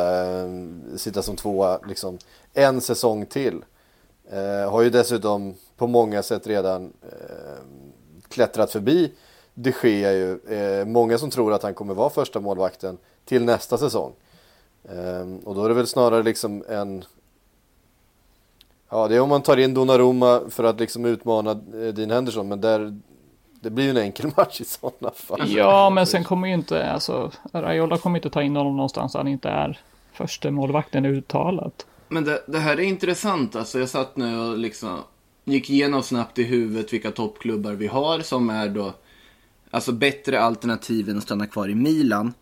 [0.97, 2.19] sitta som tvåa liksom
[2.55, 3.65] en säsong till.
[4.33, 7.65] Eh, har ju dessutom på många sätt redan eh,
[8.29, 9.13] klättrat förbi
[9.55, 10.39] de Gea ju.
[10.49, 14.13] Eh, många som tror att han kommer vara första målvakten till nästa säsong.
[14.85, 17.05] Eh, och då är det väl snarare liksom en...
[18.91, 22.49] Ja, det är om man tar in Donnarumma för att liksom utmana eh, Dean Henderson,
[22.49, 23.01] men där...
[23.63, 25.51] Det blir ju en enkel match i sådana fall.
[25.51, 29.29] Ja, men sen kommer ju inte, alltså, Raiola kommer inte ta in honom någonstans han
[29.29, 29.81] inte är
[30.13, 31.87] första målvakten uttalat.
[32.09, 33.79] Men det, det här är intressant alltså.
[33.79, 34.99] Jag satt nu och liksom
[35.45, 38.93] gick igenom snabbt i huvudet vilka toppklubbar vi har som är då
[39.71, 42.35] alltså bättre alternativ än att stanna kvar i Milan.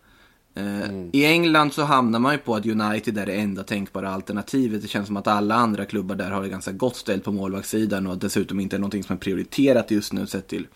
[0.59, 4.83] Eh, I England så hamnar man ju på att United är det enda tänkbara alternativet.
[4.83, 8.07] Det känns som att alla andra klubbar där har det ganska gott ställt på målvaktssidan
[8.07, 10.67] och dessutom inte är någonting som är prioriterat just nu sett till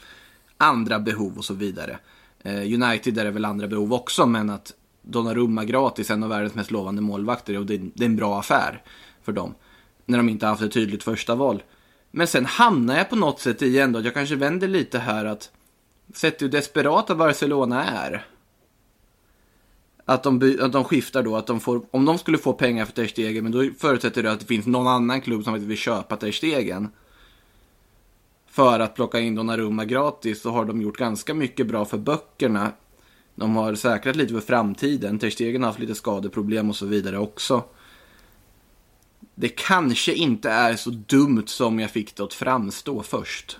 [0.57, 1.99] andra behov och så vidare.
[2.43, 6.55] Eh, United är det väl andra behov också, men att Donnarumma gratis, en av världens
[6.55, 8.83] mest lovande målvakter, och det, det är en bra affär
[9.23, 9.55] för dem.
[10.07, 11.63] När de inte haft ett tydligt första val.
[12.11, 15.25] Men sen hamnar jag på något sätt i ändå att jag kanske vänder lite här
[15.25, 15.51] att
[16.15, 18.27] sett hur desperata Barcelona är.
[20.05, 22.93] Att de, att de skiftar då, att de får, om de skulle få pengar för
[22.93, 25.79] Ter Stegen, men då förutsätter det att det finns någon annan klubb som faktiskt vill
[25.79, 26.89] köpa Ter Stegen.
[28.47, 32.73] För att plocka in Donnarumma gratis så har de gjort ganska mycket bra för böckerna.
[33.35, 35.19] De har säkrat lite för framtiden.
[35.19, 37.65] Ter Stegen har haft lite skadeproblem och så vidare också.
[39.35, 43.59] Det kanske inte är så dumt som jag fick det att framstå först.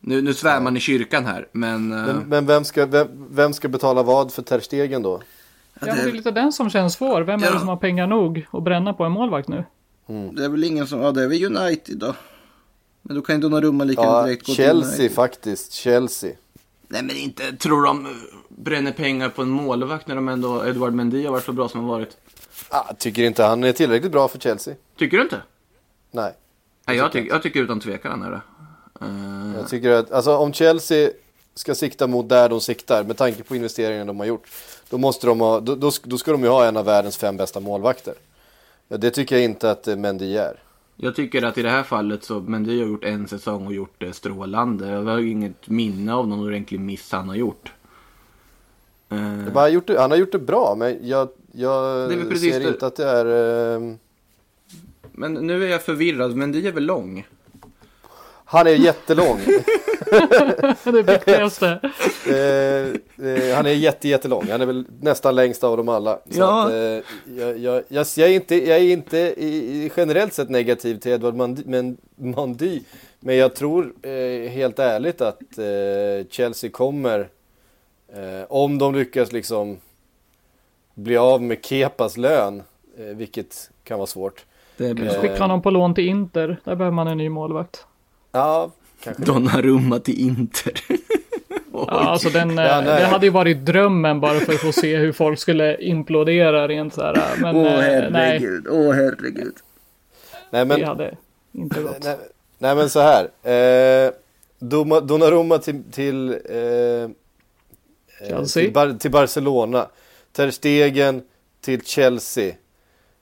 [0.00, 1.92] Nu, nu svär man i kyrkan här, men...
[1.92, 5.20] eh, Men, men vem, ska, vem, vem ska betala vad för Ter Stegen då?
[5.80, 7.20] Ja, det är lite den som känns svår.
[7.22, 7.58] Vem är det Ja.
[7.58, 9.64] som har pengar nog att bränna på en målvakt nu?
[10.32, 12.14] Det är väl ingen som, ja det är väl United då.
[13.02, 15.12] Men då kan ju Donnarumma lika Ja, direkt gå till Chelsea United.
[15.14, 15.72] faktiskt.
[15.72, 16.32] Chelsea.
[16.88, 18.12] Nej men inte, tror de eh,
[18.48, 21.80] bränner pengar på en målvakt när de ändå, Edward Mendy har varit så bra som
[21.80, 22.16] han varit?
[22.68, 24.74] Ah, tycker inte han är tillräckligt bra för Chelsea.
[24.96, 25.42] Tycker du inte?
[26.10, 26.32] Nej.
[26.86, 28.40] Nej, jag, tycker, jag tycker utan tvekan han är det.
[29.00, 31.10] Eh, Jag tycker att, alltså om Chelsea
[31.54, 34.48] ska sikta mot där de siktar, med tanke på investeringarna de har gjort,
[34.90, 37.36] då, måste de ha, då, då, då ska de ju ha en av världens fem
[37.36, 38.14] bästa målvakter.
[38.88, 40.62] Ja, det tycker jag inte att eh, Mendy är.
[40.96, 43.94] Jag tycker att i det här fallet så, Mendy har gjort en säsong och gjort
[43.98, 44.88] det strålande.
[44.88, 47.72] Jag har inget minne av någon ordentlig miss han har gjort.
[49.08, 52.68] Eh, han, har gjort det, han har gjort det bra, men jag, jag ser det.
[52.68, 53.96] inte att det är...
[55.12, 57.26] Men nu är jag förvirrad, Mendy är väl lång?
[58.50, 59.40] Han är jättelång.
[60.84, 61.66] det viktigaste.
[62.26, 64.46] eh, eh, han är jätte, jättelång.
[64.50, 66.14] Han är väl nästan längst av dem alla.
[66.30, 66.66] Så Ja.
[66.66, 66.78] att, eh,
[67.38, 71.34] jag, jag, jag, jag är inte, jag är inte i, generellt sett negativ till Edward
[71.34, 72.80] Mandy, men, Mandy.
[73.20, 77.28] Men jag tror eh, helt ärligt att eh, Chelsea kommer,
[78.12, 79.76] eh, om de lyckas liksom
[80.94, 82.62] bli av med Kepas lön,
[82.98, 84.44] eh, vilket kan vara svårt.
[84.76, 86.56] Det blir Skicka honom på lån till Inter.
[86.64, 87.84] Där behöver man en ny målvakt.
[88.32, 88.70] Ja,
[89.00, 89.22] kanske.
[89.24, 90.72] Donnarumma till Inter.
[91.72, 94.96] Ja, alltså den, eh, Ja, det hade ju varit drömmen bara för att få se
[94.96, 97.36] hur folk skulle implodera rent så här.
[97.40, 99.54] Men Åh eh, nej, herregud, åh herregud.
[100.50, 101.14] Nej, men, det hade
[101.52, 102.04] inte gått.
[102.04, 102.16] Nej,
[102.58, 103.24] nej men så här.
[104.06, 104.12] Eh,
[104.58, 107.08] Donnarumma till, till, eh, eh,
[108.28, 108.62] Chelsea.
[108.64, 109.86] till, Bar- till Barcelona.
[110.32, 111.22] Ter Stegen
[111.60, 112.54] till Chelsea.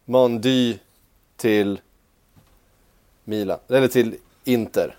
[0.05, 0.77] Mandy
[1.37, 1.81] till
[3.25, 3.59] Milan.
[3.69, 4.15] Eller till
[4.47, 4.97] Inter.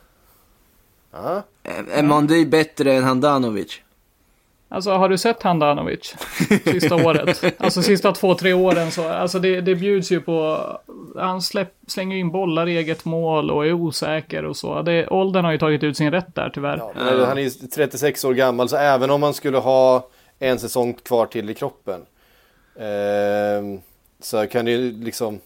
[1.11, 1.43] Ja.
[1.91, 3.81] Är Mendy bättre än Handanovic?
[4.69, 6.15] Alltså har du sett Handanovic?
[6.65, 7.43] Sista året.
[7.57, 9.09] Alltså sista två, tre åren så.
[9.09, 10.61] Alltså det, det bjuds ju på.
[11.15, 14.81] Han släpp, slänger in bollar i eget mål och är osäker och så.
[14.81, 16.77] Det, åldern har ju tagit ut sin rätt där tyvärr.
[16.77, 20.07] Ja, men Han är ju 36 år gammal så även om man skulle ha
[20.39, 22.01] en säsong kvar till i kroppen.
[22.75, 23.79] Eh,
[24.19, 25.39] så kan det ju liksom.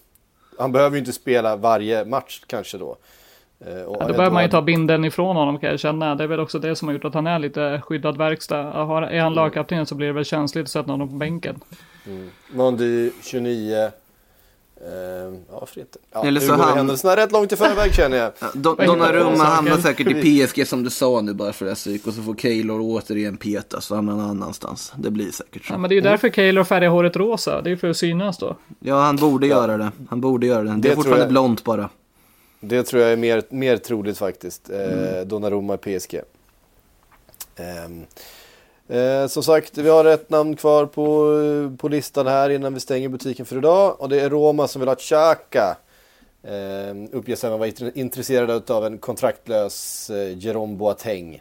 [0.58, 2.96] Han behöver ju inte spela varje match kanske då.
[3.66, 6.14] Eh, och Ja, då behöver man ju ta binden ifrån honom kan jag känna.
[6.14, 8.62] Det är väl också det som har gjort att han är lite skyddad verkstad.
[8.62, 11.60] Har- Är han lagkapten så blir det väl känsligt att sätta honom på bänken.
[12.54, 13.90] Mandy 29.
[14.76, 15.98] Eh, ja, inte?
[16.12, 18.32] Ja, Eller så han- händelserna rätt långt i förväg känner jag.
[18.54, 18.76] Don-?
[18.86, 20.14] Donnarumma hamnar säkert i
[20.46, 23.36] PSG som du sa nu bara för det här psyk och så får Keylor återigen
[23.36, 24.92] petas och hamnar någon annanstans.
[24.96, 25.72] Det blir säkert så.
[25.74, 27.62] Ja, men det är ju därför Kaylor färgar håret rosa.
[27.62, 28.56] Det är för att synas då.
[28.80, 29.90] Ja, han borde göra det.
[30.10, 30.70] Han borde göra det.
[30.70, 31.88] Det, Det är fortfarande blont bara.
[32.64, 34.70] Det tror jag är mer, mer troligt faktiskt.
[34.70, 36.20] Eh, Donnarumma i PSG.
[37.56, 38.04] Ehm,
[38.88, 43.08] eh, som sagt, vi har ett namn kvar på, på listan här innan vi stänger
[43.08, 44.00] butiken för idag.
[44.00, 45.76] Och det är Roma som vill ha Xhaka.
[46.42, 51.40] Eh, uppges även vara int- intresserade av en kontraktlös eh, Jerome Boateng.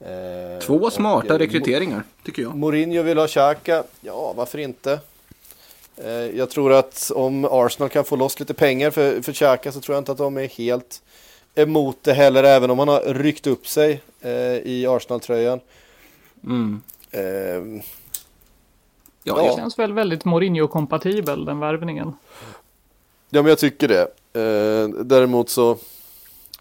[0.00, 2.54] Eh, Två smarta och, eh, rekryteringar, tycker jag.
[2.56, 3.84] Mourinho vill ha Xhaka.
[4.00, 4.98] Ja, varför inte?
[5.96, 9.80] Eh, jag tror att om Arsenal kan få loss lite pengar för, för Xhaka så
[9.80, 11.02] tror jag inte att de är helt
[11.54, 15.60] emot det heller, även om han har ryckt upp sig eh, i Arsenal-tröjan.
[16.44, 16.82] Mm.
[17.10, 17.82] Eh,
[19.26, 19.56] Ja, Det ja.
[19.56, 22.12] känns väl väldigt Mourinho-kompatibel den värvningen.
[23.30, 24.02] Ja, men jag tycker det.
[24.40, 25.76] Eh, däremot så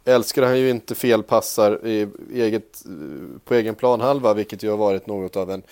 [0.06, 5.08] älskar han ju inte felpassar i eget, eh, på egen planhalva, vilket ju har varit
[5.08, 5.64] något av en,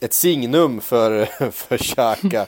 [0.00, 2.46] ett signum för, för Xhaka.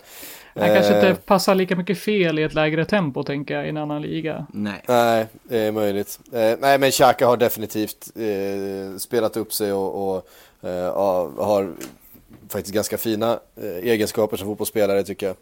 [0.55, 3.77] Han kanske inte passar lika mycket fel i ett lägre tempo tänker jag i en
[3.77, 4.47] annan liga.
[4.53, 4.83] Nej.
[4.89, 6.19] Nej, det är möjligt.
[6.33, 10.29] Eh, nej, men Xhaka har definitivt eh, spelat upp sig och, och
[10.69, 10.95] eh,
[11.45, 11.73] har
[12.49, 15.37] faktiskt ganska fina eh, egenskaper som fotbollsspelare tycker jag.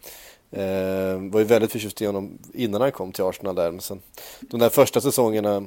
[0.53, 3.71] Eh, var ju väldigt förtjust i honom innan han kom till Arsenal där.
[3.71, 4.01] Men sen,
[4.41, 5.67] de där första säsongerna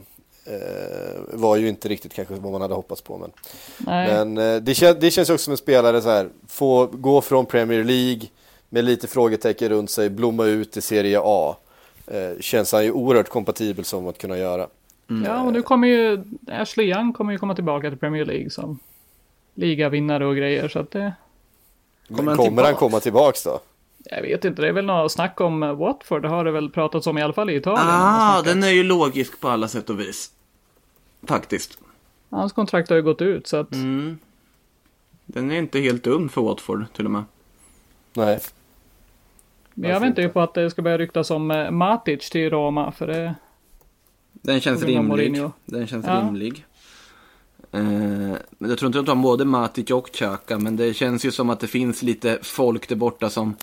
[1.28, 3.18] var ju inte riktigt kanske vad man hade hoppats på.
[3.18, 3.32] Men,
[3.78, 4.08] Nej.
[4.08, 7.46] men eh, det, kän, det känns också som en spelare så här, få gå från
[7.46, 8.22] Premier League
[8.70, 11.56] med lite frågetecken runt sig, blomma ut i Serie A.
[12.08, 14.68] Eh, känns han ju oerhört kompatibel som att kunna göra.
[15.26, 18.80] Ja, och nu kommer ju Ashley Young kommer ju komma tillbaka till Premier League som
[19.54, 20.68] ligavinnare och grejer.
[20.68, 21.14] Så att det,
[22.08, 23.60] Kommer, han kommer han komma tillbaks då?
[24.04, 26.22] Jag vet inte, det är väl något snack om Watford.
[26.22, 27.88] Det har det väl pratats om i alla fall i Italien.
[27.90, 30.32] Ah, den är ju logisk på alla sätt och vis.
[31.28, 31.78] Faktiskt.
[32.30, 34.18] Hans kontrakt har ju gått ut så att Mm.
[35.26, 37.24] Den är inte helt dum för Watford till och med.
[38.14, 38.40] Nej.
[39.74, 40.34] Men jag väntar ju inte?
[40.34, 42.92] på att det ska börja ryktas om eh, Matic till Roma.
[42.92, 43.36] För det,
[44.32, 45.04] Den känns rimlig.
[45.04, 45.52] Mourinho.
[45.66, 46.14] Den känns Ja.
[46.20, 46.66] rimlig.
[47.72, 51.26] Eh, men jag tror inte att de har både Matic och Xhaka, men det känns
[51.26, 53.56] ju som att det finns lite folk där borta som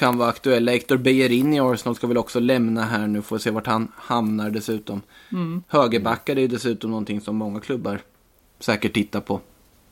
[0.00, 0.72] kan vara aktuella.
[0.72, 4.50] Hector Bellerin i Arsenal ska väl också lämna här nu, får se vart han hamnar
[4.50, 5.02] dessutom.
[5.32, 5.62] mm.
[5.68, 8.00] Högerbackar är ju dessutom någonting som många klubbar
[8.60, 9.40] säkert tittar på,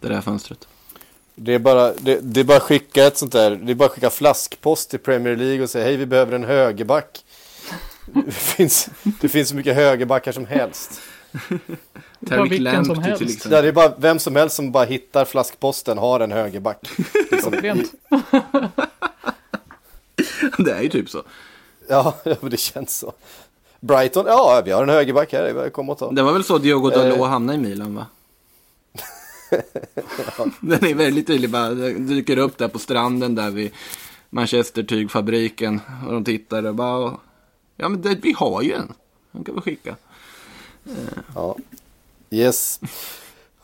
[0.00, 0.68] det där fönstret.
[1.34, 3.84] Det är, bara, det, det är bara att skicka ett sånt där, det är bara
[3.84, 7.24] att skicka flaskpost till Premier League och säga hej vi behöver en högerback.
[8.06, 8.88] Det finns,
[9.20, 11.00] det finns så mycket högerbackar som helst.
[12.28, 13.62] Ta Tarek Lamptey till Ja, exempel.
[13.62, 16.88] det är bara vem som helst som bara hittar flaskposten har en högerback.
[17.30, 17.52] Liksom.
[20.58, 21.22] Det är ju typ så.
[21.88, 23.12] ja, det känns så.
[23.80, 26.10] Brighton, ja vi har en högerback här, kom och ta.
[26.10, 27.24] Det var väl så Diogo Dalot Eh.
[27.24, 28.06] hamnade i Milan va?
[30.60, 33.70] Den är väldigt tydlig bara, dyker upp där på stranden där vid
[34.30, 37.16] Manchester tygfabriken och de tittar och bara,
[37.76, 38.92] ja men det, vi har ju en,
[39.32, 39.96] den kan vi skicka.
[41.34, 41.56] Ja.
[42.30, 42.80] Yes.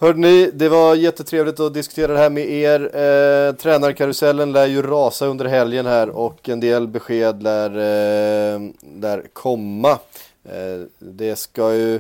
[0.05, 2.81] Hörde ni, det var jättetrevligt att diskutera det här med er.
[2.81, 8.61] Eh, tränarkarusellen lär ju rasa under helgen här och en del besked lär, eh,
[9.01, 9.99] lär komma.
[10.45, 11.95] Eh, det ska ju,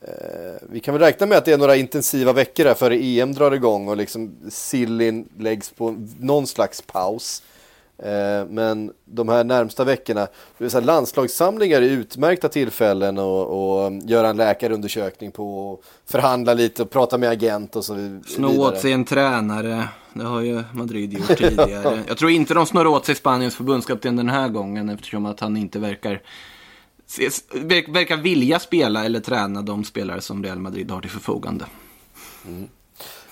[0.00, 3.34] eh, vi kan väl räkna med att det är några intensiva veckor här före EM
[3.34, 7.42] drar igång och liksom sillin läggs på någon slags paus.
[8.02, 13.92] Eh, Men de här närmsta veckorna, det vill säga landslagssamlingar är utmärkta tillfällen och, och
[13.92, 18.20] göra en läkarundersökning på och förhandla lite och prata med agent och så vidare.
[18.26, 22.02] Snå åt sig en tränare, det har ju Madrid gjort tidigare.
[22.08, 25.56] Jag tror inte de snor åt sig Spaniens förbundskapten den här gången eftersom att han
[25.56, 26.22] inte verkar
[27.88, 31.64] verkar vilja spela eller träna de spelare som Real Madrid har till förfogande.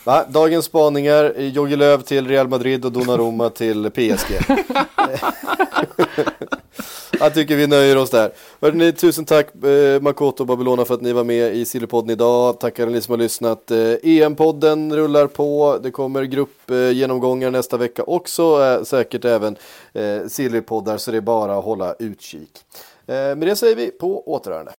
[0.05, 0.25] Va?
[0.29, 4.39] Dagens spaningar, eh, Jogi Löw till Real Madrid och Donnarumma till PSG.
[7.21, 8.33] Jag tycker vi nöjer oss där.
[8.61, 12.61] Hörrni, tusen tack eh, Makoto och Babylona för att ni var med i Sillypodden idag.
[12.61, 13.71] Tackar ni som har lyssnat.
[13.71, 15.79] Eh, EM-podden rullar på.
[15.83, 18.63] Det kommer gruppgenomgångar nästa vecka också.
[18.65, 19.57] Eh, säkert även
[19.93, 22.51] eh, Sillypoddar så det är bara att hålla utkik.
[23.07, 24.73] Eh, med det säger vi på återhörande.